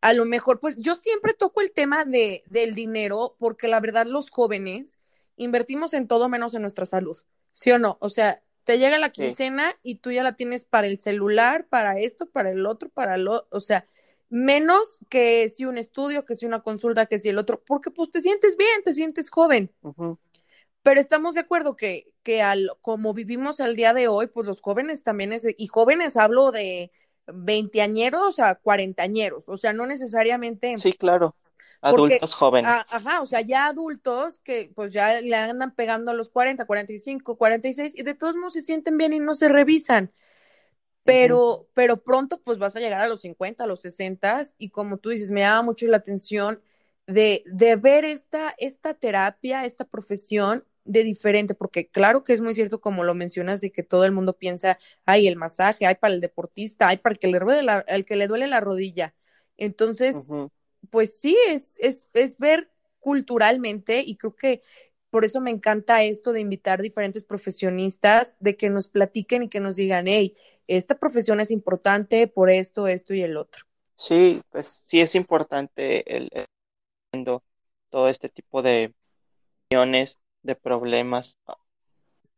A 0.00 0.12
lo 0.12 0.24
mejor, 0.24 0.60
pues 0.60 0.76
yo 0.78 0.94
siempre 0.94 1.34
toco 1.34 1.60
el 1.60 1.72
tema 1.72 2.04
de, 2.04 2.44
del 2.46 2.74
dinero 2.74 3.36
porque 3.38 3.68
la 3.68 3.80
verdad 3.80 4.06
los 4.06 4.30
jóvenes 4.30 4.98
invertimos 5.38 5.94
en 5.94 6.06
todo 6.06 6.28
menos 6.28 6.54
en 6.54 6.60
nuestra 6.60 6.84
salud, 6.84 7.16
¿sí 7.54 7.70
o 7.70 7.78
no? 7.78 7.96
O 8.00 8.10
sea, 8.10 8.42
te 8.64 8.78
llega 8.78 8.98
la 8.98 9.10
quincena 9.10 9.74
y 9.82 9.96
tú 9.96 10.12
ya 10.12 10.22
la 10.22 10.36
tienes 10.36 10.66
para 10.66 10.86
el 10.86 11.00
celular, 11.00 11.66
para 11.68 11.98
esto, 11.98 12.26
para 12.26 12.50
el 12.50 12.66
otro, 12.66 12.90
para 12.90 13.16
lo, 13.16 13.48
o 13.50 13.60
sea, 13.60 13.86
menos 14.28 15.00
que 15.08 15.48
si 15.48 15.64
un 15.64 15.78
estudio, 15.78 16.26
que 16.26 16.34
si 16.34 16.44
una 16.44 16.62
consulta, 16.62 17.06
que 17.06 17.18
si 17.18 17.30
el 17.30 17.38
otro, 17.38 17.62
porque 17.66 17.90
pues 17.90 18.10
te 18.10 18.20
sientes 18.20 18.58
bien, 18.58 18.82
te 18.84 18.92
sientes 18.92 19.30
joven. 19.30 19.72
Pero 20.82 21.00
estamos 21.00 21.34
de 21.34 21.40
acuerdo 21.40 21.76
que, 21.76 22.12
que 22.22 22.42
al, 22.42 22.70
como 22.82 23.14
vivimos 23.14 23.60
al 23.60 23.74
día 23.74 23.94
de 23.94 24.08
hoy, 24.08 24.26
pues 24.26 24.46
los 24.46 24.60
jóvenes 24.60 25.02
también 25.02 25.32
es, 25.32 25.46
y 25.56 25.66
jóvenes 25.66 26.16
hablo 26.16 26.52
de 26.52 26.92
veinteañeros 27.26 28.38
a 28.38 28.54
cuarentañeros, 28.56 29.48
o 29.48 29.56
sea, 29.56 29.72
no 29.72 29.86
necesariamente. 29.86 30.76
Sí, 30.76 30.92
claro. 30.92 31.34
Adultos 31.80 32.34
jóvenes. 32.34 32.70
ajá, 32.88 33.20
o 33.20 33.26
sea, 33.26 33.40
ya 33.40 33.66
adultos 33.66 34.40
que 34.40 34.70
pues 34.74 34.92
ya 34.92 35.20
le 35.20 35.34
andan 35.34 35.74
pegando 35.74 36.10
a 36.10 36.14
los 36.14 36.28
40, 36.28 36.66
45, 36.66 37.36
46 37.36 37.94
y 37.96 38.02
de 38.02 38.14
todos 38.14 38.36
modos 38.36 38.54
se 38.54 38.62
sienten 38.62 38.96
bien 38.96 39.12
y 39.12 39.20
no 39.20 39.34
se 39.34 39.48
revisan. 39.48 40.12
Pero, 41.04 41.68
pero 41.72 42.02
pronto 42.02 42.40
pues 42.42 42.58
vas 42.58 42.76
a 42.76 42.80
llegar 42.80 43.00
a 43.00 43.08
los 43.08 43.22
50, 43.22 43.64
a 43.64 43.66
los 43.66 43.80
60 43.80 44.42
y 44.58 44.70
como 44.70 44.98
tú 44.98 45.08
dices, 45.08 45.30
me 45.30 45.40
llama 45.40 45.62
mucho 45.62 45.86
la 45.86 45.96
atención 45.96 46.60
de, 47.06 47.42
de 47.46 47.76
ver 47.76 48.04
esta, 48.04 48.54
esta 48.58 48.92
terapia, 48.94 49.64
esta 49.64 49.84
profesión 49.86 50.64
de 50.84 51.04
diferente, 51.04 51.54
porque 51.54 51.88
claro 51.88 52.24
que 52.24 52.32
es 52.34 52.40
muy 52.40 52.54
cierto 52.54 52.80
como 52.80 53.04
lo 53.04 53.14
mencionas 53.14 53.60
de 53.60 53.72
que 53.72 53.82
todo 53.82 54.04
el 54.04 54.12
mundo 54.12 54.36
piensa, 54.36 54.78
hay 55.06 55.28
el 55.28 55.36
masaje, 55.36 55.86
hay 55.86 55.94
para 55.94 56.14
el 56.14 56.20
deportista, 56.20 56.88
hay 56.88 56.98
para 56.98 57.12
el 57.14 57.18
que 57.18 57.28
le 57.28 57.38
duele 57.40 57.62
la, 57.62 57.84
el 57.88 58.04
que 58.04 58.16
le 58.16 58.26
duele 58.26 58.46
la 58.46 58.60
rodilla. 58.60 59.14
Entonces, 59.56 60.40
pues 60.90 61.18
sí, 61.18 61.36
es, 61.48 61.78
es, 61.80 62.08
es 62.12 62.38
ver 62.38 62.70
culturalmente 62.98 64.02
y 64.04 64.16
creo 64.16 64.34
que 64.34 64.62
por 65.10 65.24
eso 65.24 65.40
me 65.40 65.50
encanta 65.50 66.02
esto 66.02 66.32
de 66.32 66.40
invitar 66.40 66.82
diferentes 66.82 67.24
profesionistas, 67.24 68.36
de 68.40 68.56
que 68.56 68.68
nos 68.68 68.88
platiquen 68.88 69.44
y 69.44 69.48
que 69.48 69.60
nos 69.60 69.76
digan, 69.76 70.06
hey, 70.06 70.36
esta 70.66 70.98
profesión 70.98 71.40
es 71.40 71.50
importante 71.50 72.26
por 72.26 72.50
esto, 72.50 72.86
esto 72.88 73.14
y 73.14 73.22
el 73.22 73.36
otro. 73.36 73.64
Sí, 73.96 74.42
pues 74.50 74.82
sí 74.86 75.00
es 75.00 75.14
importante 75.14 76.16
el, 76.16 76.30
todo 77.90 78.08
este 78.08 78.28
tipo 78.28 78.62
de 78.62 78.94
de 80.42 80.54
problemas. 80.54 81.36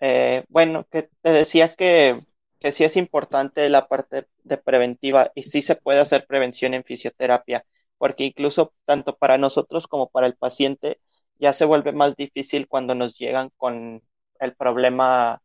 Eh, 0.01 0.45
bueno, 0.49 0.87
que 0.91 1.11
te 1.21 1.31
decía 1.31 1.75
que, 1.75 2.21
que 2.59 2.73
sí 2.73 2.85
es 2.85 2.97
importante 2.97 3.69
la 3.69 3.89
parte 3.89 4.27
de 4.43 4.57
preventiva 4.57 5.31
y 5.35 5.43
sí 5.43 5.63
se 5.63 5.77
puede 5.77 6.01
hacer 6.01 6.27
prevención 6.27 6.75
en 6.75 6.85
fisioterapia 6.85 7.65
porque 8.01 8.25
incluso 8.27 8.75
tanto 8.87 9.17
para 9.19 9.39
nosotros 9.39 9.89
como 9.89 10.11
para 10.11 10.27
el 10.29 10.37
paciente 10.37 11.01
ya 11.39 11.55
se 11.55 11.67
vuelve 11.67 11.93
más 11.93 12.17
difícil 12.17 12.69
cuando 12.69 12.97
nos 12.97 13.19
llegan 13.19 13.51
con 13.59 14.03
el 14.41 14.57
problema 14.57 15.43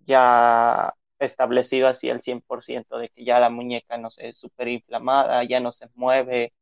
ya 0.00 0.94
establecido 1.18 1.88
así 1.88 2.10
al 2.10 2.22
100% 2.22 2.98
de 2.98 3.08
que 3.10 3.24
ya 3.24 3.40
la 3.40 3.50
muñeca 3.50 3.98
no 3.98 4.10
sé, 4.10 4.28
es 4.28 4.38
súper 4.38 4.68
inflamada, 4.68 5.44
ya 5.44 5.60
no 5.60 5.72
se 5.72 5.88
mueve. 5.94 6.52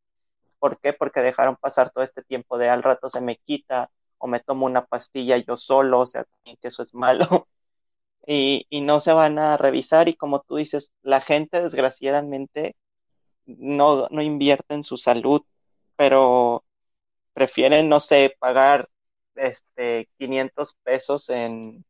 ¿Por 0.59 0.81
qué? 0.81 0.93
Porque 0.93 1.21
dejaron 1.21 1.57
pasar 1.57 1.91
todo 1.91 2.05
este 2.05 2.23
tiempo 2.23 2.59
de 2.59 2.71
al 2.71 2.83
rato 2.83 3.09
se 3.11 3.21
me 3.21 3.37
quita 3.39 3.91
o 4.19 4.27
me 4.29 4.41
tomo 4.41 4.67
una 4.67 4.87
pastilla 4.87 5.39
yo 5.39 5.57
solo, 5.57 6.01
o 6.01 6.07
sea, 6.07 6.27
que 6.45 6.69
eso 6.69 6.83
es 6.83 6.95
malo. 6.95 7.49
Y, 8.27 8.67
y 8.71 8.81
no 8.83 9.01
se 9.01 9.13
van 9.13 9.39
a 9.39 9.57
revisar 9.57 10.09
y 10.09 10.17
como 10.17 10.41
tú 10.43 10.57
dices, 10.57 10.93
la 11.03 11.21
gente 11.21 11.63
desgraciadamente 11.63 12.77
no, 13.47 14.09
no 14.11 14.23
invierte 14.23 14.75
en 14.75 14.85
su 14.85 14.97
salud, 14.97 15.43
pero 15.97 16.65
prefieren, 17.35 17.89
no 17.89 18.01
sé, 18.01 18.37
pagar 18.39 18.89
este 19.37 20.09
500 20.19 20.77
pesos 20.85 21.29
en, 21.31 21.85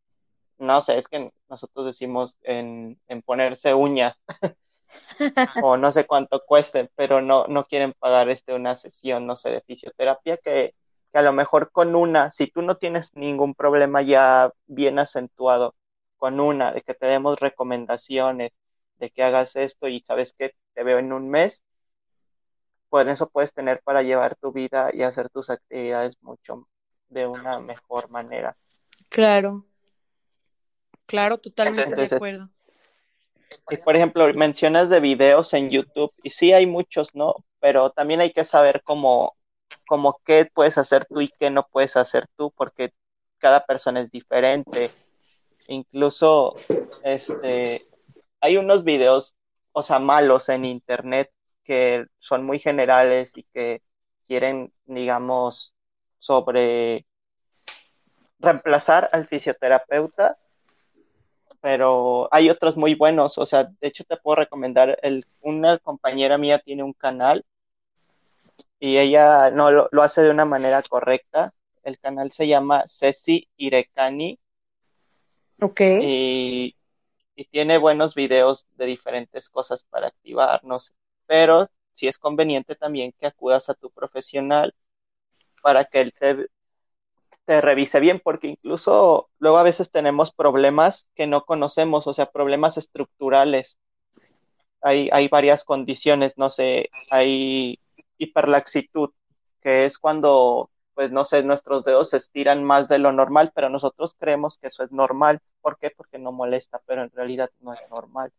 no 0.58 0.80
sé, 0.82 0.98
es 0.98 1.08
que 1.08 1.30
nosotros 1.48 1.86
decimos 1.86 2.36
en, 2.42 2.98
en 3.08 3.22
ponerse 3.22 3.74
uñas 3.74 4.20
o 5.62 5.76
no 5.76 5.92
sé 5.92 6.06
cuánto 6.06 6.42
cueste, 6.46 6.90
pero 6.96 7.20
no, 7.22 7.46
no 7.46 7.66
quieren 7.66 7.94
pagar 7.98 8.30
este 8.30 8.54
una 8.54 8.76
sesión, 8.76 9.26
no 9.26 9.36
sé, 9.36 9.50
de 9.50 9.60
fisioterapia 9.62 10.36
que, 10.38 10.74
que 11.12 11.18
a 11.18 11.22
lo 11.22 11.32
mejor 11.32 11.70
con 11.72 11.94
una, 11.94 12.30
si 12.30 12.48
tú 12.48 12.62
no 12.62 12.76
tienes 12.76 13.14
ningún 13.14 13.54
problema 13.54 14.02
ya 14.02 14.52
bien 14.66 14.98
acentuado, 14.98 15.74
con 16.16 16.40
una, 16.40 16.72
de 16.72 16.82
que 16.82 16.94
te 16.94 17.06
demos 17.06 17.38
recomendaciones, 17.40 18.52
de 18.98 19.10
que 19.10 19.22
hagas 19.22 19.56
esto 19.56 19.88
y 19.88 20.00
sabes 20.00 20.34
que 20.38 20.54
te 20.74 20.82
veo 20.82 20.98
en 20.98 21.12
un 21.12 21.30
mes, 21.30 21.62
pues 22.88 23.06
eso 23.08 23.28
puedes 23.28 23.52
tener 23.52 23.80
para 23.82 24.02
llevar 24.02 24.37
tu 24.37 24.52
vida 24.52 24.90
y 24.92 25.02
hacer 25.02 25.28
tus 25.30 25.50
actividades 25.50 26.22
mucho 26.22 26.68
de 27.08 27.26
una 27.26 27.58
mejor 27.60 28.08
manera. 28.10 28.56
Claro, 29.08 29.64
claro, 31.06 31.38
totalmente 31.38 31.94
de 31.94 32.16
acuerdo. 32.16 32.48
Y 33.70 33.76
por 33.78 33.96
ejemplo, 33.96 34.32
mencionas 34.34 34.90
de 34.90 35.00
videos 35.00 35.54
en 35.54 35.70
YouTube, 35.70 36.12
y 36.22 36.30
sí 36.30 36.52
hay 36.52 36.66
muchos, 36.66 37.14
¿no? 37.14 37.37
Pero 37.60 37.90
también 37.90 38.20
hay 38.20 38.32
que 38.32 38.44
saber 38.44 38.82
cómo, 38.84 39.37
cómo 39.87 40.20
qué 40.24 40.50
puedes 40.52 40.76
hacer 40.76 41.06
tú 41.06 41.20
y 41.20 41.28
qué 41.28 41.50
no 41.50 41.66
puedes 41.66 41.96
hacer 41.96 42.26
tú, 42.37 42.52
porque 42.56 42.92
cada 43.38 43.64
persona 43.64 44.00
es 44.00 44.10
diferente. 44.10 44.90
Incluso, 45.68 46.56
este, 47.02 47.87
hay 48.40 48.56
unos 48.56 48.84
videos, 48.84 49.34
o 49.74 49.82
sea, 49.82 49.98
malos 49.98 50.48
en 50.48 50.64
internet 50.64 51.30
que 51.64 52.06
son 52.18 52.44
muy 52.44 52.58
generales 52.58 53.32
y 53.37 53.42
que 53.42 53.82
quieren, 54.26 54.72
digamos, 54.87 55.74
sobre 56.18 57.06
reemplazar 58.38 59.10
al 59.12 59.26
fisioterapeuta, 59.26 60.38
pero 61.60 62.28
hay 62.30 62.50
otros 62.50 62.76
muy 62.76 62.94
buenos, 62.94 63.37
o 63.38 63.46
sea, 63.46 63.64
de 63.64 63.88
hecho 63.88 64.04
te 64.04 64.16
puedo 64.16 64.37
recomendar, 64.37 64.98
el, 65.02 65.26
una 65.40 65.78
compañera 65.78 66.38
mía 66.38 66.58
tiene 66.58 66.82
un 66.82 66.92
canal 66.92 67.44
y 68.78 68.98
ella 68.98 69.50
no 69.50 69.70
lo, 69.70 69.88
lo 69.90 70.02
hace 70.02 70.22
de 70.22 70.30
una 70.30 70.44
manera 70.44 70.82
correcta, 70.82 71.52
el 71.82 71.98
canal 71.98 72.30
se 72.30 72.46
llama 72.46 72.84
Ceci 72.87 73.48
Irekani. 73.56 74.38
Ok. 75.60 75.80
Y 75.80 76.76
y 77.37 77.47
tiene 77.47 77.79
buenos 77.79 78.14
videos 78.14 78.66
de 78.77 78.87
diferentes 78.87 79.49
cosas 79.51 79.85
para 79.85 80.09
activarnos, 80.09 80.94
pero 81.27 81.68
si 81.92 82.09
es 82.09 82.18
conveniente 82.18 82.77
también 82.77 83.12
que 83.18 83.27
acudas 83.27 83.68
a 83.70 83.75
tu 83.75 83.90
profesional 83.90 84.75
para 85.62 85.85
que 85.85 86.01
él 86.03 86.12
te, 86.18 86.49
te 87.47 87.61
revise 87.61 88.01
bien, 88.01 88.20
porque 88.23 88.49
incluso 88.49 89.31
luego 89.38 89.59
a 89.59 89.62
veces 89.62 89.90
tenemos 89.90 90.33
problemas 90.33 91.09
que 91.14 91.27
no 91.27 91.44
conocemos, 91.44 92.07
o 92.07 92.14
sea, 92.14 92.31
problemas 92.31 92.79
estructurales. 92.79 93.79
Hay, 94.83 95.09
hay 95.12 95.29
varias 95.29 95.64
condiciones, 95.64 96.35
no 96.37 96.51
sé, 96.51 96.90
hay 97.11 97.79
hiperlaxitud, 98.18 99.11
que 99.62 99.87
es 99.87 99.99
cuando 99.99 100.70
pues 100.94 101.11
no 101.11 101.24
sé, 101.24 101.42
nuestros 101.42 101.85
dedos 101.85 102.11
se 102.11 102.16
estiran 102.16 102.64
más 102.64 102.88
de 102.88 102.98
lo 102.98 103.12
normal, 103.12 103.52
pero 103.54 103.68
nosotros 103.68 104.14
creemos 104.18 104.59
que 104.59 104.68
eso 104.68 104.85
es 104.85 104.92
normal. 104.92 105.40
¿Por 105.61 105.78
qué? 105.78 105.90
Porque 105.90 106.18
no 106.18 106.33
molesta, 106.33 106.80
pero 106.87 107.02
en 107.02 107.11
realidad 107.11 107.50
no 107.61 107.74
es 107.74 107.80
normal. 107.90 108.33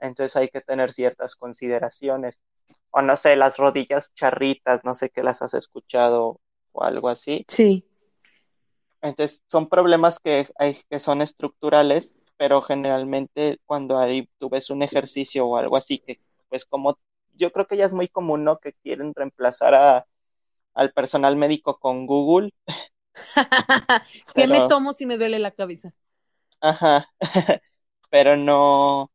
Entonces 0.00 0.36
hay 0.36 0.48
que 0.48 0.60
tener 0.60 0.92
ciertas 0.92 1.34
consideraciones. 1.36 2.40
O 2.90 3.02
no 3.02 3.16
sé, 3.16 3.36
las 3.36 3.56
rodillas 3.56 4.12
charritas, 4.14 4.84
no 4.84 4.94
sé 4.94 5.10
qué 5.10 5.22
las 5.22 5.42
has 5.42 5.54
escuchado 5.54 6.40
o 6.72 6.84
algo 6.84 7.08
así. 7.08 7.44
Sí. 7.48 7.84
Entonces 9.02 9.42
son 9.46 9.68
problemas 9.68 10.18
que, 10.20 10.46
hay, 10.58 10.80
que 10.88 11.00
son 11.00 11.22
estructurales, 11.22 12.14
pero 12.36 12.62
generalmente 12.62 13.58
cuando 13.66 13.98
hay, 13.98 14.28
tú 14.38 14.48
ves 14.48 14.70
un 14.70 14.82
ejercicio 14.82 15.46
o 15.46 15.56
algo 15.56 15.76
así 15.76 15.98
que 15.98 16.20
pues 16.48 16.64
como 16.64 16.98
yo 17.34 17.52
creo 17.52 17.66
que 17.66 17.76
ya 17.76 17.84
es 17.84 17.92
muy 17.92 18.08
común, 18.08 18.44
¿no? 18.44 18.58
Que 18.58 18.72
quieren 18.72 19.12
reemplazar 19.14 19.74
a, 19.74 20.06
al 20.76 20.92
personal 20.92 21.36
médico 21.36 21.78
con 21.78 22.06
Google. 22.06 22.52
¿Qué 24.34 24.46
me 24.46 24.68
tomo 24.68 24.92
si 24.92 25.06
me 25.06 25.16
duele 25.16 25.38
la 25.38 25.50
cabeza? 25.50 25.94
Ajá, 26.60 27.10
pero 28.10 28.36
no, 28.36 29.10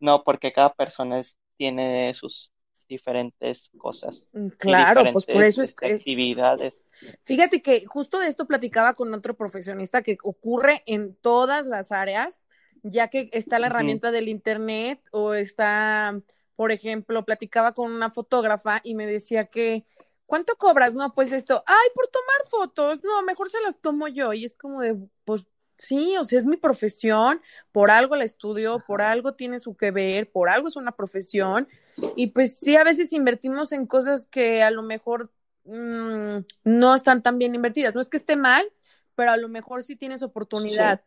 no, 0.00 0.24
porque 0.24 0.52
cada 0.52 0.72
persona 0.72 1.20
es, 1.20 1.36
tiene 1.56 2.12
sus 2.14 2.52
diferentes 2.88 3.70
cosas. 3.78 4.28
Mm, 4.32 4.48
claro, 4.58 5.12
pues 5.12 5.26
por 5.26 5.42
eso 5.42 5.62
es 5.62 5.70
este, 5.70 5.86
que... 5.86 5.94
Actividades. 5.94 6.84
Fíjate 7.24 7.62
que 7.62 7.84
justo 7.86 8.18
de 8.18 8.28
esto 8.28 8.46
platicaba 8.46 8.94
con 8.94 9.12
otro 9.14 9.36
profesionista 9.36 10.02
que 10.02 10.16
ocurre 10.22 10.82
en 10.86 11.14
todas 11.14 11.66
las 11.66 11.92
áreas, 11.92 12.40
ya 12.82 13.08
que 13.08 13.28
está 13.32 13.58
la 13.58 13.68
herramienta 13.68 14.10
del 14.10 14.28
Internet 14.28 15.00
o 15.12 15.34
está 15.34 16.20
por 16.56 16.70
ejemplo, 16.70 17.24
platicaba 17.24 17.72
con 17.72 17.90
una 17.90 18.10
fotógrafa 18.10 18.80
y 18.84 18.94
me 18.94 19.06
decía 19.06 19.46
que, 19.46 19.84
¿cuánto 20.32 20.56
cobras? 20.56 20.94
No, 20.94 21.12
pues 21.12 21.30
esto, 21.30 21.62
ay, 21.66 21.88
por 21.94 22.08
tomar 22.08 22.48
fotos, 22.48 23.04
no, 23.04 23.22
mejor 23.22 23.50
se 23.50 23.60
las 23.60 23.78
tomo 23.82 24.08
yo. 24.08 24.32
Y 24.32 24.46
es 24.46 24.56
como 24.56 24.80
de, 24.80 24.96
pues 25.26 25.44
sí, 25.76 26.16
o 26.16 26.24
sea, 26.24 26.38
es 26.38 26.46
mi 26.46 26.56
profesión, 26.56 27.42
por 27.70 27.90
algo 27.90 28.16
la 28.16 28.24
estudio, 28.24 28.82
por 28.86 29.02
algo 29.02 29.34
tiene 29.34 29.58
su 29.58 29.76
que 29.76 29.90
ver, 29.90 30.32
por 30.32 30.48
algo 30.48 30.68
es 30.68 30.76
una 30.76 30.92
profesión. 30.92 31.68
Y 32.16 32.28
pues 32.28 32.56
sí, 32.58 32.76
a 32.76 32.82
veces 32.82 33.12
invertimos 33.12 33.72
en 33.72 33.84
cosas 33.84 34.24
que 34.24 34.62
a 34.62 34.70
lo 34.70 34.80
mejor 34.80 35.30
mmm, 35.64 36.38
no 36.64 36.94
están 36.94 37.22
tan 37.22 37.36
bien 37.36 37.54
invertidas. 37.54 37.94
No 37.94 38.00
es 38.00 38.08
que 38.08 38.16
esté 38.16 38.34
mal, 38.34 38.66
pero 39.14 39.32
a 39.32 39.36
lo 39.36 39.50
mejor 39.50 39.82
sí 39.82 39.96
tienes 39.96 40.22
oportunidad. 40.22 41.00
Sí 41.00 41.04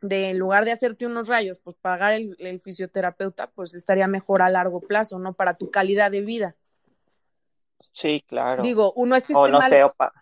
de 0.00 0.28
en 0.28 0.38
lugar 0.38 0.66
de 0.66 0.72
hacerte 0.72 1.06
unos 1.06 1.28
rayos, 1.28 1.60
pues 1.60 1.76
pagar 1.80 2.12
el, 2.12 2.60
fisioterapeuta, 2.60 3.50
pues 3.52 3.74
estaría 3.74 4.06
mejor 4.06 4.42
a 4.42 4.50
largo 4.50 4.82
plazo, 4.82 5.18
¿no? 5.18 5.32
Para 5.32 5.54
tu 5.54 5.70
calidad 5.70 6.10
de 6.10 6.20
vida. 6.20 6.56
Sí, 8.00 8.22
claro. 8.28 8.66
Digo, 8.66 8.92
uno 8.96 9.16
es 9.16 9.24
que 9.26 9.36
o 9.38 9.48
no 9.48 9.60
mal, 9.60 9.72
sé, 9.72 9.84
opa. 9.84 10.12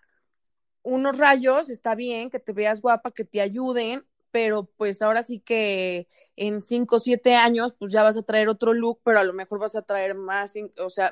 unos 0.83 1.17
rayos, 1.17 1.69
está 1.69 1.95
bien, 1.95 2.29
que 2.29 2.39
te 2.39 2.53
veas 2.53 2.81
guapa, 2.81 3.11
que 3.11 3.25
te 3.25 3.41
ayuden, 3.41 4.05
pero 4.31 4.65
pues 4.77 5.01
ahora 5.01 5.23
sí 5.23 5.39
que 5.39 6.07
en 6.35 6.61
cinco 6.61 6.97
o 6.97 6.99
siete 6.99 7.35
años, 7.35 7.73
pues 7.77 7.91
ya 7.91 8.03
vas 8.03 8.17
a 8.17 8.23
traer 8.23 8.49
otro 8.49 8.73
look, 8.73 8.99
pero 9.03 9.19
a 9.19 9.23
lo 9.23 9.33
mejor 9.33 9.59
vas 9.59 9.75
a 9.75 9.83
traer 9.83 10.15
más, 10.15 10.53
o 10.79 10.89
sea, 10.89 11.11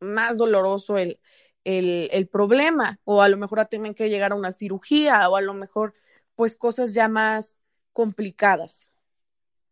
más 0.00 0.38
doloroso 0.38 0.98
el, 0.98 1.20
el, 1.64 2.08
el 2.12 2.28
problema, 2.28 3.00
o 3.04 3.22
a 3.22 3.28
lo 3.28 3.36
mejor 3.36 3.60
a 3.60 3.66
tener 3.66 3.94
que 3.94 4.08
llegar 4.10 4.32
a 4.32 4.34
una 4.36 4.52
cirugía, 4.52 5.28
o 5.28 5.36
a 5.36 5.40
lo 5.42 5.54
mejor, 5.54 5.94
pues 6.34 6.56
cosas 6.56 6.94
ya 6.94 7.08
más 7.08 7.58
complicadas. 7.92 8.88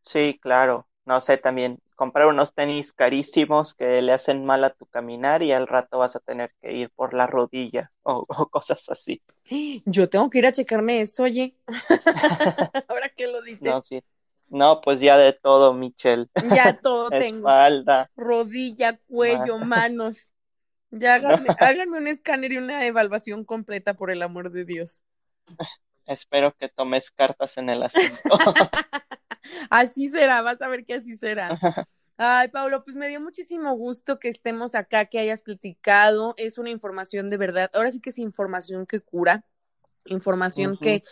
Sí, 0.03 0.39
claro. 0.43 0.89
No 1.05 1.21
sé, 1.21 1.39
también 1.39 1.81
comprar 2.01 2.29
unos 2.29 2.55
tenis 2.55 2.95
carísimos 2.95 3.75
que 3.75 4.01
le 4.01 4.15
hacen 4.15 4.47
mal 4.47 4.65
a 4.65 4.71
tu 4.71 4.87
caminar 4.87 5.43
y 5.43 5.53
al 5.53 5.69
rato 5.69 5.99
vas 5.99 6.17
a 6.17 6.21
tener 6.21 6.51
que 6.63 6.73
ir 6.73 6.89
por 6.89 7.13
la 7.13 7.27
rodilla 7.27 7.93
o, 8.05 8.25
o 8.27 8.49
cosas 8.49 8.89
así. 8.89 9.21
Yo 9.85 10.09
tengo 10.09 10.31
que 10.31 10.39
ir 10.39 10.47
a 10.47 10.53
checarme 10.53 11.03
eso, 11.03 11.25
oye. 11.25 11.55
Ahora 12.89 13.11
que 13.11 13.27
lo 13.27 13.43
dices. 13.43 13.65
No, 13.65 13.83
sí. 13.83 14.03
No, 14.49 14.81
pues 14.81 15.01
ya 15.01 15.19
de 15.19 15.35
todo, 15.35 15.75
Michelle. 15.75 16.27
Ya 16.55 16.73
todo 16.83 17.11
tengo. 17.11 17.51
Espalda. 17.51 18.11
Rodilla, 18.17 18.97
cuello, 19.07 19.59
manos. 19.59 20.31
Ya 20.91 21.17
háganme, 21.17 21.51
háganme 21.59 21.99
un 21.99 22.07
escáner 22.09 22.53
y 22.53 22.57
una 22.57 22.87
evaluación 22.87 23.45
completa, 23.45 23.93
por 23.93 24.11
el 24.11 24.23
amor 24.23 24.51
de 24.51 24.65
Dios. 24.65 25.03
Espero 26.07 26.57
que 26.57 26.71
tomes 26.71 27.11
cartas 27.11 27.59
en 27.59 27.69
el 27.69 27.83
asunto. 27.83 28.39
así 29.71 30.09
será, 30.09 30.43
vas 30.43 30.61
a 30.63 30.69
ver 30.69 30.85
que 30.85 30.95
así 30.95 31.17
será. 31.17 31.59
Ay, 32.17 32.49
Pablo, 32.49 32.85
pues 32.85 32.97
me 32.97 33.09
dio 33.09 33.21
muchísimo 33.21 33.75
gusto 33.75 34.19
que 34.19 34.29
estemos 34.29 34.75
acá, 34.75 35.07
que 35.07 35.19
hayas 35.19 35.41
platicado. 35.41 36.35
Es 36.37 36.59
una 36.59 36.69
información 36.69 37.29
de 37.29 37.39
verdad. 37.39 37.71
Ahora 37.73 37.91
sí 37.91 38.01
que 38.01 38.11
es 38.11 38.19
información 38.19 38.85
que 38.85 39.01
cura, 39.01 39.47
información 40.05 40.77
que, 40.77 41.03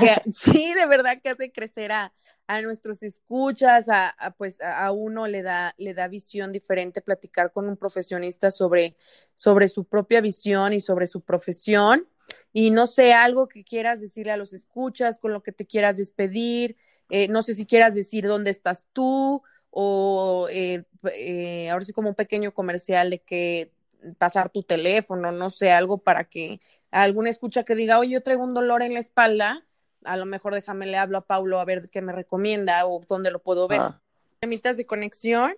que, 0.00 0.22
sí, 0.32 0.72
de 0.72 0.86
verdad 0.86 1.20
que 1.22 1.28
hace 1.28 1.52
crecer 1.52 1.92
a, 1.92 2.14
a 2.46 2.62
nuestros 2.62 3.02
escuchas, 3.02 3.88
a, 3.88 4.08
a, 4.08 4.30
pues 4.32 4.60
a 4.60 4.90
uno 4.92 5.26
le 5.26 5.42
da, 5.42 5.74
le 5.78 5.94
da 5.94 6.08
visión 6.08 6.52
diferente 6.52 7.00
platicar 7.00 7.52
con 7.52 7.68
un 7.68 7.76
profesionista 7.76 8.50
sobre, 8.50 8.96
sobre 9.36 9.68
su 9.68 9.84
propia 9.84 10.20
visión 10.20 10.72
y 10.72 10.80
sobre 10.80 11.06
su 11.06 11.20
profesión. 11.22 12.08
Y 12.52 12.70
no 12.70 12.86
sé, 12.86 13.12
algo 13.12 13.48
que 13.48 13.64
quieras 13.64 14.00
decirle 14.00 14.32
a 14.32 14.36
los 14.36 14.52
escuchas, 14.52 15.18
con 15.18 15.32
lo 15.32 15.42
que 15.42 15.52
te 15.52 15.66
quieras 15.66 15.98
despedir, 15.98 16.76
eh, 17.16 17.28
no 17.28 17.42
sé 17.42 17.54
si 17.54 17.64
quieras 17.64 17.94
decir 17.94 18.26
dónde 18.26 18.50
estás 18.50 18.84
tú 18.92 19.40
o 19.70 20.48
eh, 20.50 20.82
eh, 21.12 21.70
ahora 21.70 21.84
sí 21.84 21.92
como 21.92 22.08
un 22.08 22.16
pequeño 22.16 22.52
comercial 22.52 23.10
de 23.10 23.20
que 23.20 23.70
pasar 24.18 24.50
tu 24.50 24.64
teléfono, 24.64 25.30
no 25.30 25.48
sé, 25.48 25.70
algo 25.70 25.98
para 25.98 26.24
que 26.24 26.60
alguna 26.90 27.30
escucha 27.30 27.62
que 27.62 27.76
diga, 27.76 28.00
oye, 28.00 28.14
yo 28.14 28.22
traigo 28.24 28.42
un 28.42 28.52
dolor 28.52 28.82
en 28.82 28.94
la 28.94 28.98
espalda, 28.98 29.64
a 30.02 30.16
lo 30.16 30.26
mejor 30.26 30.54
déjame 30.54 30.86
le 30.86 30.96
hablo 30.96 31.18
a 31.18 31.24
Paulo 31.24 31.60
a 31.60 31.64
ver 31.64 31.88
qué 31.88 32.02
me 32.02 32.12
recomienda 32.12 32.84
o 32.84 33.00
dónde 33.08 33.30
lo 33.30 33.38
puedo 33.38 33.68
ver. 33.68 33.80
Ah. 33.80 34.00
de 34.40 34.84
conexión 34.84 35.54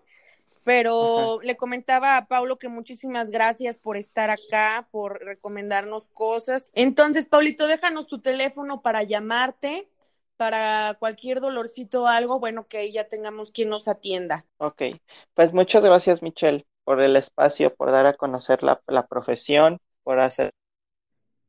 pero 0.62 1.38
le 1.44 1.56
comentaba 1.56 2.16
a 2.16 2.26
Paulo 2.26 2.58
que 2.58 2.68
muchísimas 2.68 3.30
gracias 3.30 3.78
por 3.78 3.96
estar 3.96 4.30
acá, 4.30 4.88
por 4.90 5.24
recomendarnos 5.24 6.08
cosas. 6.08 6.70
Entonces, 6.74 7.26
Paulito, 7.26 7.68
déjanos 7.68 8.08
tu 8.08 8.18
teléfono 8.18 8.82
para 8.82 9.04
llamarte, 9.04 9.88
para 10.36 10.96
cualquier 10.98 11.40
dolorcito 11.40 12.02
o 12.02 12.06
algo, 12.06 12.38
bueno, 12.38 12.66
que 12.66 12.78
ahí 12.78 12.92
ya 12.92 13.08
tengamos 13.08 13.50
quien 13.50 13.68
nos 13.68 13.88
atienda. 13.88 14.44
Ok, 14.58 14.82
pues 15.34 15.52
muchas 15.52 15.82
gracias, 15.82 16.22
Michelle, 16.22 16.66
por 16.84 17.00
el 17.00 17.16
espacio, 17.16 17.74
por 17.74 17.90
dar 17.90 18.06
a 18.06 18.14
conocer 18.14 18.62
la, 18.62 18.80
la 18.86 19.06
profesión, 19.06 19.78
por 20.02 20.20
hacer 20.20 20.50